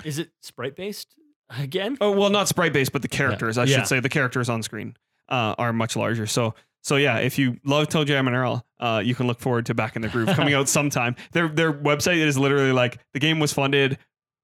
[0.04, 1.14] Is it sprite based
[1.58, 1.96] again?
[2.00, 3.78] oh well, not sprite based, but the characters I Yeah.
[3.78, 4.96] should say the characters on screen
[5.28, 6.26] uh, are much larger.
[6.26, 9.66] So so yeah, if you love Toe Jam and Earl, uh, you can look forward
[9.66, 11.14] to Back in the Groove coming out sometime.
[11.32, 13.98] Their their website is literally like the game was funded.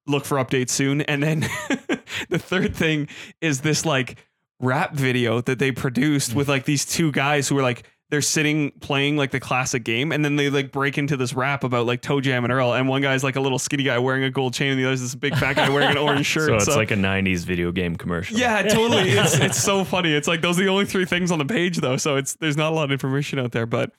[0.09, 1.41] Look for updates soon, and then
[2.29, 3.09] the third thing
[3.41, 4.25] is this like
[4.61, 8.71] rap video that they produced with like these two guys who were like they're sitting
[8.81, 12.01] playing like the classic game and then they like break into this rap about like
[12.01, 14.55] Toe Jam and Earl and one guy's like a little skinny guy wearing a gold
[14.55, 16.49] chain and the other's this big fat guy wearing an orange shirt.
[16.49, 18.39] so it's like a '90s video game commercial.
[18.39, 19.11] yeah, totally.
[19.11, 20.13] It's it's so funny.
[20.15, 22.57] It's like those are the only three things on the page though, so it's there's
[22.57, 23.67] not a lot of information out there.
[23.67, 23.91] But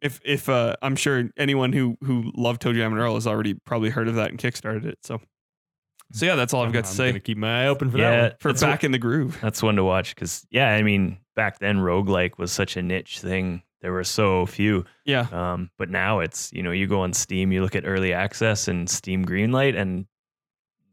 [0.00, 3.54] if if uh, I'm sure anyone who who loved Toe Jam and Earl has already
[3.54, 4.98] probably heard of that and kickstarted it.
[5.02, 5.20] So
[6.12, 7.98] so yeah, that's all I've got to I'm say gonna keep my eye open for
[7.98, 8.10] Yeah.
[8.10, 8.32] that one.
[8.40, 9.38] for that's back in the groove.
[9.42, 13.20] That's one to watch because yeah, I mean back then roguelike was such a niche
[13.20, 13.62] thing.
[13.82, 14.84] There were so few.
[15.04, 18.12] Yeah, Um, but now it's you know you go on Steam, you look at early
[18.12, 20.06] access and Steam Greenlight, and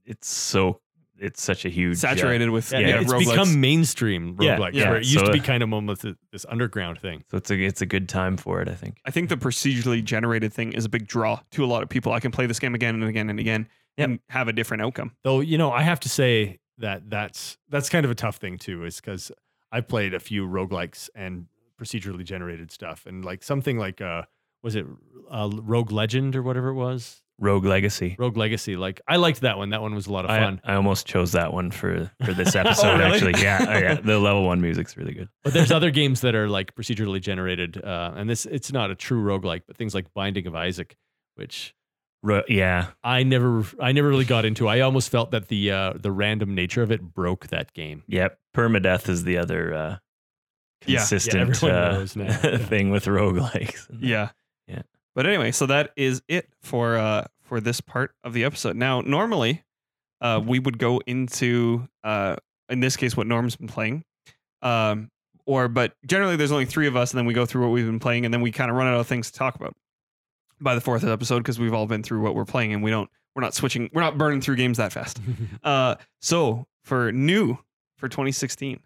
[0.06, 0.80] it's so
[1.20, 3.30] it's such a huge uh, saturated with Yeah, yeah, it's roguelikes.
[3.30, 4.74] become mainstream Yeah, roguelikes.
[4.74, 4.90] yeah.
[4.90, 7.24] where it used So, to be kind of almost th- this underground thing.
[7.32, 8.68] so it's a it's a good time for it.
[8.68, 8.98] I think.
[9.06, 12.12] I think the procedurally generated thing is a big draw to a lot of people.
[12.12, 13.68] I can play this game again and again and again
[13.98, 14.10] Yep.
[14.10, 15.16] and have a different outcome.
[15.24, 18.58] Though you know, I have to say that that's that's kind of a tough thing
[18.58, 19.32] too, is because
[19.72, 21.48] I've played a few roguelikes and
[21.80, 24.24] procedurally generated stuff, and like something like uh,
[24.64, 24.86] was it
[25.30, 28.16] uh, Rogue Legend or whatever it was, Rogue Legacy.
[28.18, 28.76] Rogue Legacy.
[28.76, 29.70] Like I liked that one.
[29.70, 30.62] That one was a lot of fun.
[30.64, 33.00] I almost chose that one for for this episode.
[33.00, 33.12] really?
[33.16, 33.94] Actually, yeah, oh, yeah.
[34.04, 35.30] The level one music's really good.
[35.44, 38.96] But there's other games that are like procedurally generated, uh, and this it's not a
[38.96, 40.96] true roguelike, but things like Binding of Isaac,
[41.36, 41.76] which
[42.24, 44.68] Ro- yeah, I never I never really got into.
[44.68, 44.72] It.
[44.72, 48.04] I almost felt that the uh, the random nature of it broke that game.
[48.08, 48.40] Yep.
[48.56, 49.98] Permadeath is the other uh, Yeah.
[50.86, 52.26] Yeah, consistent uh, knows now.
[52.44, 52.58] Yeah.
[52.58, 53.88] thing with roguelikes.
[54.00, 54.30] Yeah.
[54.68, 54.84] Yeah.
[55.16, 58.78] But anyway, so that is it for uh for this part of the episode.
[58.78, 59.64] Now, normally
[60.22, 62.38] uh, we would go into uh,
[62.70, 64.06] in this case what Norm's been playing.
[64.62, 65.10] Um,
[65.46, 67.86] or but generally there's only three of us, and then we go through what we've
[67.86, 69.74] been playing, and then we kind of run out of things to talk about
[70.64, 73.10] by the fourth episode because we've all been through what we're playing, and we don't
[73.36, 75.20] we're not switching we're not burning through games that fast.
[75.64, 77.58] Uh, so for new
[77.98, 78.80] for 2016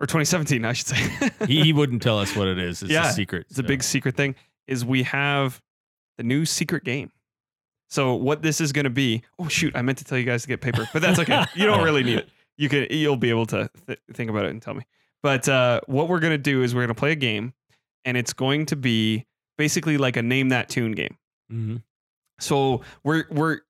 [0.00, 1.30] or 2017, I should say.
[1.46, 2.82] he, he wouldn't tell us what it is.
[2.82, 3.46] It's Yeah, a secret.
[3.50, 4.34] it's a big secret thing
[4.66, 5.60] is we have
[6.18, 7.12] the new secret game.
[7.88, 9.22] So what this is going to be?
[9.38, 11.44] Oh shoot, I meant to tell you guys to get paper, but that's okay.
[11.54, 12.28] you don't really need it.
[12.58, 14.82] You can you'll be able to th- think about it and tell me.
[15.22, 17.54] But uh, what we're going to do is we're going to play a game,
[18.04, 19.26] and it's going to be
[19.56, 21.16] basically like a name that tune game.
[21.52, 21.82] Mhm.
[22.38, 23.60] So we're we're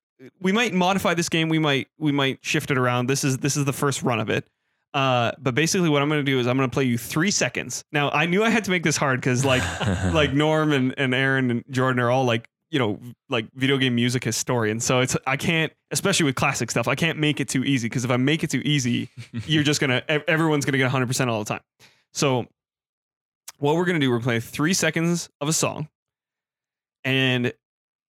[0.41, 1.49] we might modify this game.
[1.49, 3.07] We might we might shift it around.
[3.07, 4.47] This is this is the first run of it.
[4.95, 7.31] Uh, but basically, what I'm going to do is I'm going to play you three
[7.31, 7.85] seconds.
[7.93, 9.63] Now, I knew I had to make this hard because like
[10.15, 13.95] like Norm and, and Aaron and Jordan are all like you know like video game
[13.95, 14.85] music historians.
[14.85, 16.89] So it's I can't especially with classic stuff.
[16.89, 19.11] I can't make it too easy because if I make it too easy,
[19.47, 21.61] you're just gonna everyone's gonna get 100 percent all the time.
[22.15, 22.47] So
[23.59, 25.89] what we're gonna do, we're playing three seconds of a song,
[27.05, 27.53] and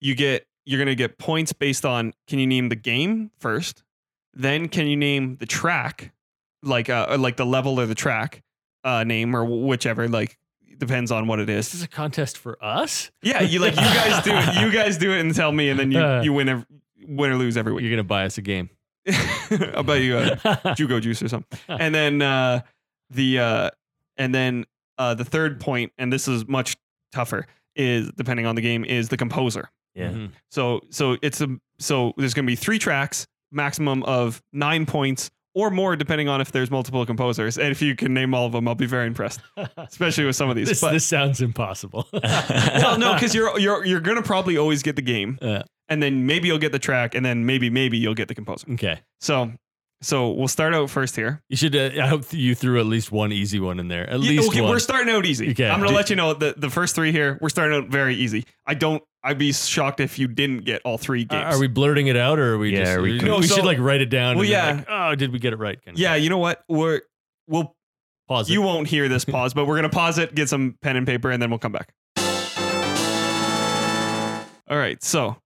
[0.01, 3.83] you get you're gonna get points based on can you name the game first,
[4.33, 6.11] then can you name the track,
[6.63, 8.43] like uh or like the level or the track
[8.83, 10.37] uh name or whichever like
[10.77, 11.67] depends on what it is.
[11.67, 11.79] This is.
[11.81, 13.11] is a contest for us.
[13.21, 14.61] Yeah, you like you guys do it.
[14.61, 16.65] You guys do it and tell me, and then you you win ev-
[17.07, 17.83] win or lose every week.
[17.83, 18.69] You're gonna buy us a game.
[19.73, 20.35] I'll buy you a
[20.75, 21.57] Jugo juice or something.
[21.69, 22.61] And then uh,
[23.09, 23.69] the uh,
[24.17, 24.65] and then
[24.97, 26.75] uh, the third point, and this is much
[27.11, 27.45] tougher,
[27.75, 29.69] is depending on the game, is the composer.
[29.95, 30.09] yeah.
[30.11, 30.31] Mhm.
[30.51, 31.47] So so it's a
[31.79, 36.39] so there's going to be three tracks, maximum of nine points or more, depending on
[36.41, 37.57] if there's multiple composers.
[37.57, 39.39] And if you can name all of them, I'll be very impressed,
[39.77, 40.67] especially with some of these.
[40.67, 42.07] this, but this sounds impossible.
[42.13, 46.01] well, no, because you're you're you're going to probably always get the game, Uh, and
[46.03, 48.67] then maybe you'll get the track, and then maybe maybe you'll get the composer.
[48.73, 48.99] okay.
[49.19, 49.51] So
[50.01, 51.41] so we'll start out first here.
[51.49, 51.75] You should.
[51.75, 54.09] Uh, I hope you threw at least one easy one in there.
[54.09, 54.69] At Yeah, least okay, one.
[54.69, 55.49] we're starting out easy.
[55.51, 55.69] Okay.
[55.69, 58.45] I'm gonna let you know that the first three here, we're starting out very easy.
[58.65, 59.01] I don't.
[59.23, 61.55] I'd be shocked if you didn't get all three Are- games.
[61.55, 62.91] Are we blurting it out, or are we Yeah, just?
[62.91, 64.35] are we- we, No, we so- should like write it down.
[64.37, 64.71] Well, and yeah.
[64.73, 65.83] like, oh, did we get it right?
[65.83, 66.63] Kind of yeah, you know what?
[66.69, 67.01] We're
[67.47, 67.75] we'll
[68.27, 68.49] Pause.
[68.49, 68.53] It.
[68.53, 71.31] you won't hear this pause, but we're gonna pause it, get some pen and paper,
[71.31, 71.91] and then we'll come back.
[74.69, 75.37] All right, so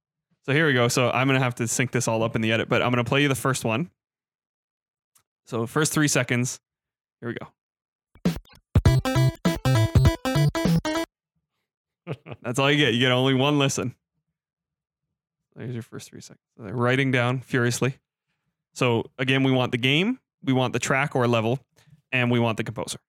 [0.47, 0.87] so here we go.
[0.87, 3.03] So I'm gonna have to sync this all up in the edit, but I'm gonna
[3.03, 3.89] play you the first one.
[5.45, 6.59] So first three seconds.
[7.19, 7.47] Here we go.
[12.41, 12.93] That's all you get.
[12.93, 13.95] You get only one listen.
[15.55, 16.39] There's your first three seconds.
[16.57, 17.97] So they're writing down furiously.
[18.73, 21.59] So again, we want the game, we want the track or level,
[22.11, 22.99] and we want the composer.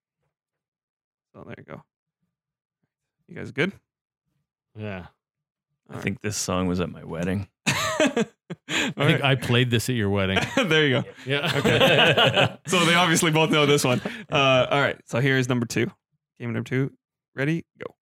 [1.34, 1.82] So there you go.
[3.28, 3.72] You guys good?
[4.76, 5.06] Yeah.
[5.88, 7.48] I think this song was at my wedding.
[8.68, 10.38] I think I played this at your wedding.
[10.68, 11.08] there you go.
[11.26, 11.50] Yeah.
[11.62, 12.56] Okay.
[12.66, 14.00] so they obviously both know this one.
[14.30, 14.96] Uh, all right.
[15.04, 15.86] So here's number two.
[16.38, 16.92] Game number two.
[17.34, 17.64] Ready?
[17.78, 17.94] Go.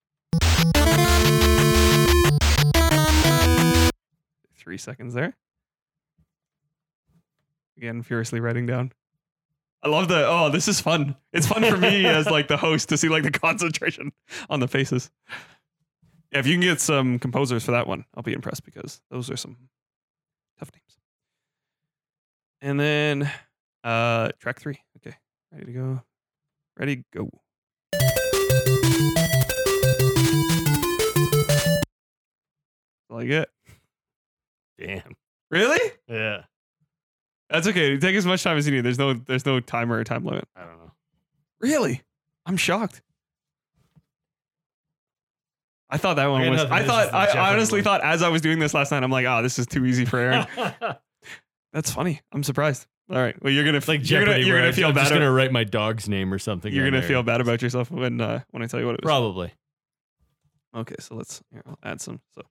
[4.57, 5.35] Three seconds there.
[7.77, 8.91] Again, furiously writing down.
[9.81, 10.27] I love the.
[10.27, 11.15] Oh, this is fun.
[11.31, 14.11] It's fun for me as like the host to see like the concentration
[14.49, 15.09] on the faces.
[16.31, 19.31] Yeah, if you can get some composers for that one, I'll be impressed because those
[19.31, 19.57] are some.
[22.61, 23.31] And then
[23.83, 24.79] uh track three.
[24.97, 25.15] Okay.
[25.51, 26.01] Ready to go.
[26.77, 27.29] Ready, go.
[33.09, 33.49] Like it.
[34.77, 35.15] Damn.
[35.49, 35.91] Really?
[36.07, 36.43] Yeah.
[37.49, 37.97] That's okay.
[37.97, 38.81] Take as much time as you need.
[38.81, 40.47] There's no there's no timer or time limit.
[40.55, 40.91] I don't know.
[41.59, 42.01] Really?
[42.45, 43.01] I'm shocked.
[45.89, 46.61] I thought that one was.
[46.65, 47.13] I thought.
[47.13, 47.83] I honestly one.
[47.83, 50.05] thought as I was doing this last night, I'm like, oh, this is too easy
[50.05, 50.47] for Aaron.
[51.73, 52.21] That's funny.
[52.31, 52.87] I'm surprised.
[53.11, 53.35] All right.
[53.41, 54.31] Well, you're gonna like you're Jeopardy.
[54.31, 55.01] gonna, you're where gonna I- feel I'm bad.
[55.01, 56.73] just gonna write my dog's name or something.
[56.73, 57.07] you're on gonna there.
[57.09, 59.07] feel bad about yourself when uh, when I tell you what it was.
[59.07, 59.53] Probably.
[60.75, 62.21] Okay, so let's here, I'll add some.
[62.35, 62.41] So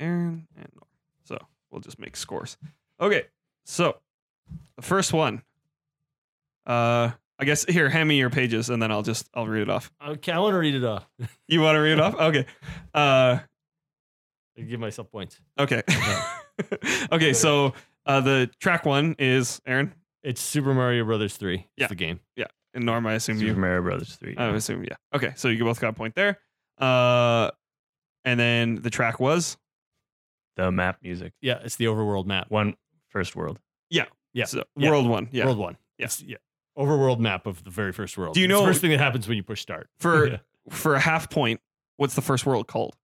[0.00, 0.88] Aaron and Norm.
[1.24, 1.38] So
[1.70, 2.56] we'll just make scores.
[3.00, 3.24] Okay,
[3.64, 3.96] so
[4.76, 5.42] the first one.
[6.66, 9.70] Uh, I guess here, hand me your pages, and then I'll just I'll read it
[9.70, 9.92] off.
[10.04, 11.06] Okay, I want to read it off.
[11.46, 12.14] You want to read it off?
[12.20, 12.46] Okay.
[12.92, 13.38] Uh,
[14.58, 15.38] I give myself points.
[15.58, 15.82] okay.
[17.12, 17.32] okay.
[17.34, 17.74] So
[18.06, 21.56] uh, the track one is Aaron It's Super Mario Brothers three.
[21.56, 21.86] It's Yeah.
[21.88, 22.20] the game.
[22.36, 22.46] Yeah.
[22.74, 23.06] And Norm.
[23.06, 23.60] I assume you Super you.
[23.60, 24.36] Mario Brothers 3.
[24.36, 24.96] I would assume yeah.
[25.14, 26.38] Okay, so you both got a point there.
[26.78, 27.50] Uh,
[28.24, 29.56] and then the track was
[30.56, 31.32] the map music.
[31.40, 32.50] Yeah, it's the overworld map.
[32.50, 32.76] One
[33.08, 33.58] first world.
[33.88, 34.04] Yeah.
[34.44, 34.90] so, Yeah.
[34.90, 35.28] World One.
[35.32, 35.46] Yeah.
[35.46, 35.78] World one.
[35.98, 36.04] Yeah.
[36.04, 36.36] It's- yeah.
[36.76, 38.34] Overworld map of the very first world.
[38.34, 39.88] Do you It's the know- first thing that happens when you push start?
[39.98, 40.36] For Yeah.
[40.68, 41.62] for a half point,
[41.96, 42.94] what's the first world called?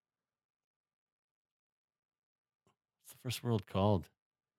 [3.01, 4.07] What's the first world called?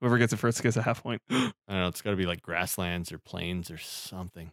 [0.05, 1.23] Whoever gets it first gets a half point.
[1.31, 1.35] I
[1.67, 1.89] don't know.
[1.89, 4.49] It's got to be like grasslands or plains or something.
[4.49, 4.53] Is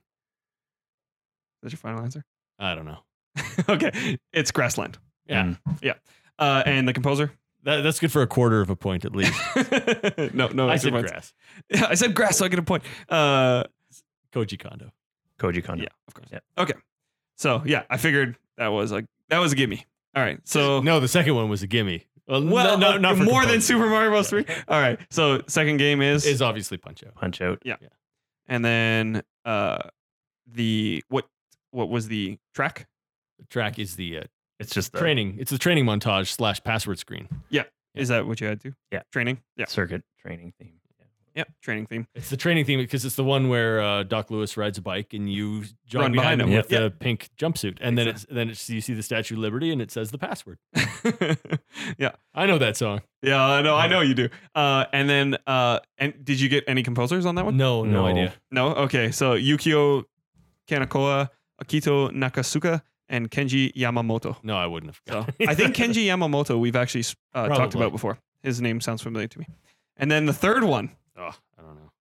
[1.63, 2.23] that your final answer?
[2.57, 2.99] I don't know.
[3.69, 4.97] okay, it's grassland.
[5.27, 5.95] Yeah, Mm.
[6.39, 7.33] Uh, and the composer?
[7.63, 9.33] that, that's good for a quarter of a point at least.
[10.33, 10.69] no, no.
[10.69, 11.11] I said points.
[11.11, 11.33] grass.
[11.69, 12.83] Yeah, I said grass, so I get a point.
[13.09, 13.65] Uh,
[14.31, 14.89] Koji Kondo.
[15.37, 15.83] Koji Kondo.
[15.83, 16.29] yeah, of course.
[16.31, 16.39] Yeah.
[16.57, 16.75] Okay.
[17.35, 19.85] So yeah, I figured that was like that was a gimme.
[20.15, 20.39] All right.
[20.45, 22.05] So No, the second one was a gimme.
[22.27, 23.61] Well, well, no, no, uh, not more than.
[23.61, 24.29] Super Mario Bros.
[24.29, 24.45] Three.
[24.67, 24.99] All right.
[25.09, 27.15] So second game is, Is obviously Punch Out.
[27.15, 27.61] Punch Out.
[27.63, 27.75] Yeah.
[28.47, 29.79] And then uh,
[30.47, 31.25] the what
[31.71, 32.87] what was the track?
[33.39, 34.23] The track is the uh,
[34.59, 35.37] It's just the training.
[35.39, 37.27] It's the training montage slash password screen.
[37.49, 37.63] Yeah.
[37.95, 38.73] Is that what you had to?
[38.91, 39.01] Yeah.
[39.11, 39.41] Training.
[39.57, 39.65] Yeah.
[39.67, 40.73] circuit training theme.
[41.35, 41.43] Yeah.
[41.47, 41.53] Yeah.
[41.61, 42.07] Training theme.
[42.15, 45.13] It's the training theme because it's the one where uh, Doc Louis rides a bike
[45.13, 46.57] and you jog Run behind, behind him him.
[46.57, 46.81] with Yep.
[46.81, 49.81] the pink jumpsuit, and then it's then it's, you see the Statue of Liberty and
[49.81, 50.57] it says the password.
[51.97, 52.11] yeah.
[52.33, 53.01] I know that song.
[53.21, 53.41] Yeah.
[53.43, 53.75] I know.
[53.75, 54.29] I know you do.
[54.55, 57.57] Uh, and then uh, and did you get any composers on that one?
[57.57, 58.05] No, no, No.
[58.07, 58.33] idea.
[58.51, 58.67] No.
[58.75, 59.11] Okay.
[59.11, 60.03] So Yukio
[60.67, 61.29] Kaneoka,
[61.63, 64.37] Akito Nakatsuka, and Kenji Yamamoto.
[64.43, 65.01] No, I wouldn't have.
[65.27, 68.17] So I think Kenji Yamamoto we've actually uh, talked about before.
[68.43, 69.47] His name sounds familiar to me.
[69.97, 71.21] And then the third one, Oh,
[71.57, 71.91] I don't know.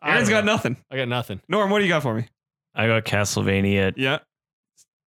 [0.00, 0.76] I Aaron's don't got nothing.
[0.90, 1.40] I got nothing.
[1.48, 2.26] Norm, what do you got for me?
[2.74, 4.18] I got Castlevania Yeah.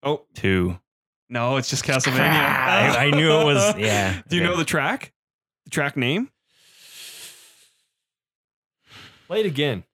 [0.02, 0.78] Oh two.
[1.28, 2.20] no, it's just Castlevania.
[2.20, 3.76] I, I knew it was.
[3.76, 4.22] Yeah.
[4.28, 4.50] Do you Okay.
[4.50, 5.12] know the track?
[5.64, 6.30] The track name?
[9.26, 9.84] Play it again.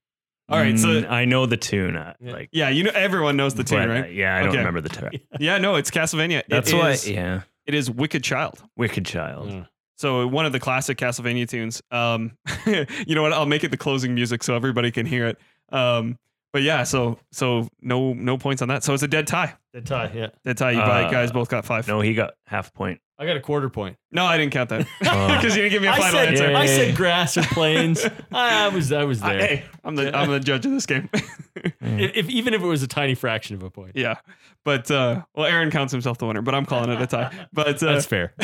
[0.49, 1.97] All right, so- Mm, I know the tune.
[1.97, 2.33] uh, Yeah.
[2.33, 4.13] Like Yeah, you know everyone knows the tune, but, uh, right?
[4.13, 5.15] yeah, I don't remember the track.
[5.41, 6.41] Yeah, no, it's Castlevania.
[6.41, 6.91] It That's why.
[6.91, 7.43] is- Yeah.
[7.67, 8.63] it is Wicked Child.
[8.77, 9.49] Wicked Child.
[9.51, 9.69] Mm.
[9.97, 11.83] So one of the classic Castlevania tunes.
[11.91, 12.37] Um,
[12.67, 13.33] you know what?
[13.33, 15.39] I'll make it the closing music so everybody can hear it.
[15.71, 16.19] Um,
[16.53, 18.85] but yeah, so so no no points on that.
[18.85, 19.55] So it's a dead tie.
[19.73, 20.11] Dead tie.
[20.15, 20.29] Yeah.
[20.45, 20.71] Dead tie.
[20.73, 21.89] You Uh, guys both got five.
[21.89, 23.01] No, he got half point.
[23.17, 23.97] I got a quarter point.
[24.11, 26.55] No, I didn't count that because you didn't give me a I final said, answer.
[26.55, 28.05] I said grass or plains.
[28.33, 29.39] I was I was there.
[29.39, 31.09] hey, I'm the I'm the judge of this game.
[31.15, 33.93] if, if even if it was a tiny fraction of a point.
[33.95, 34.17] yeah,
[34.65, 37.47] but uh, well, Aaron counts himself the winner, but I'm calling it a tie.
[37.53, 38.35] But uh, That's fair.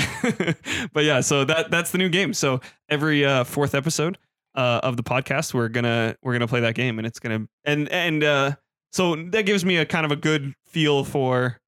[0.93, 2.33] but yeah, so that that's the new game.
[2.33, 4.19] So every uh, fourth episode
[4.55, 7.89] uh, of the podcast, we're gonna we're gonna play that game, and it's gonna and
[7.89, 8.53] and uh,
[8.93, 11.61] so that gives me a kind of a good feel for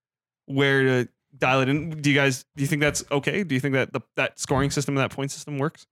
[0.47, 1.09] where to
[1.43, 1.91] dial it in.
[1.91, 3.45] Do you guys do you think that's okay?
[3.45, 5.87] Do you think that the that scoring system, and that point system works?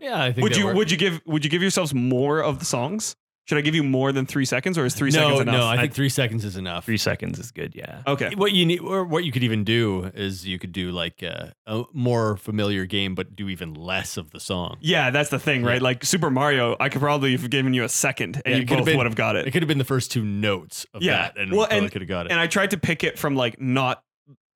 [0.00, 0.76] Yeah, I think Would you worked.
[0.76, 3.16] would you give would you give yourselves more of the songs?
[3.48, 5.54] Should I give you more than three seconds, or is three no, seconds enough?
[5.56, 6.84] No, I think three seconds is enough.
[6.84, 7.74] Three seconds is good.
[7.74, 8.02] Yeah.
[8.06, 8.32] okay.
[8.36, 11.52] What you need, or what you could even do, is you could do like a,
[11.66, 14.76] a more familiar game, but do even less of the song.
[14.80, 15.80] Yeah, that's the thing, right?
[15.80, 15.82] Yeah.
[15.84, 18.80] Like Super Mario, I could probably have given you a second, and Yeah, you could've
[18.84, 19.48] both been- would have got it.
[19.48, 21.16] It could have been the first two notes of Yeah.
[21.32, 22.32] that, and Well, probably and- could have got it.
[22.32, 24.04] and I tried to pick it from like not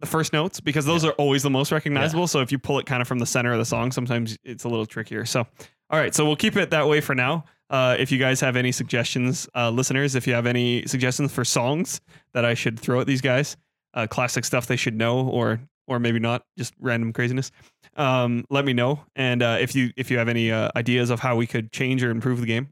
[0.01, 2.27] the first notes because those are always the most recognizable.
[2.27, 4.65] So if you pull it kind of from the center of the song, sometimes it's
[4.65, 5.25] a little trickier.
[5.25, 5.47] So,
[5.91, 7.45] all right, so we'll keep it that way for now.
[7.71, 11.45] Uh, if you guys have any suggestions, uh, listeners, if you have any suggestions for
[11.45, 12.01] songs
[12.33, 13.57] that I should throw at these guys,
[13.95, 17.51] uh, classic stuff they should know, or or maybe not, just random craziness,
[17.97, 19.05] um, let me know.
[19.17, 22.03] And uh, if you if you have any uh, ideas of how we could change
[22.03, 22.69] or improve the game,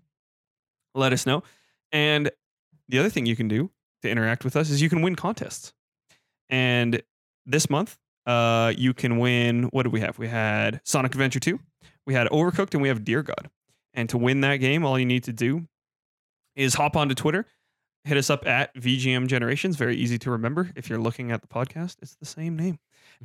[0.95, 1.43] let us know.
[1.91, 2.31] And
[2.89, 3.71] the other thing you can do
[4.03, 5.73] to interact with us is you can win contests.
[6.49, 7.03] And
[7.47, 9.65] this month, uh, you can win.
[9.65, 10.19] What did we have?
[10.19, 11.59] We had Sonic Adventure 2,
[12.07, 13.51] we had Overcooked, and we have Dear God.
[13.95, 15.67] And to win that game, all you need to do
[16.57, 17.47] is hop onto Twitter,
[18.05, 19.77] hit us up at VGM Generations.
[19.77, 20.71] Very easy to remember.
[20.77, 22.79] If you're looking at the podcast, it's the same name.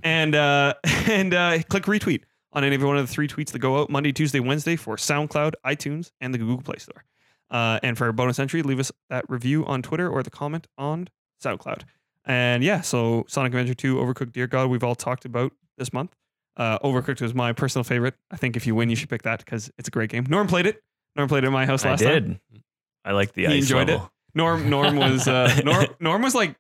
[0.04, 3.60] And uh, and uh, click retweet on any of one of the three tweets that
[3.60, 7.04] go out Monday, Tuesday, Wednesday for SoundCloud, iTunes, and the Google Play Store.
[7.50, 10.68] Uh, and for a bonus entry, leave us that review on Twitter or the comment
[10.78, 11.08] on
[11.44, 11.84] SoundCloud.
[12.28, 16.14] And yeah, so Sonic Adventure 2, Overcooked, Dear God, we've all talked about this month.
[16.58, 18.16] Uh, Overcooked was my personal favorite.
[18.32, 20.26] I think if you win, you should pick that because it's a great game.
[20.28, 20.84] Norm played it.
[21.16, 22.40] Norm played it at my house I last time.
[22.52, 22.64] did.
[23.06, 24.02] I like the He ice enjoyed it?
[24.36, 26.56] Norm Norm was uh, Norm Norm was like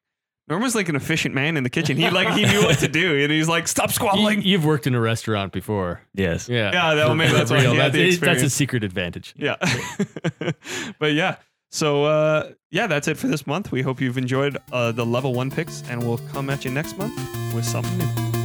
[0.47, 1.97] Norm was like an efficient man in the kitchen.
[1.97, 4.88] He like he knew what to do, and he's like, "Stop You, squabbling." you've worked
[4.88, 6.01] in a restaurant before.
[6.13, 6.47] Yes.
[6.47, 6.72] Yeah.
[6.72, 7.76] Yeah, that- maybe that's real.
[7.76, 9.34] That's, that's a secret advantage.
[9.38, 9.57] Yeah.
[10.99, 11.36] but yeah.
[11.70, 13.72] So uh, yeah, that's it for this month.
[13.72, 16.97] We hope you've enjoyed uh, the level one picks, and we'll come at you next
[16.97, 17.15] month
[17.53, 18.36] with something new.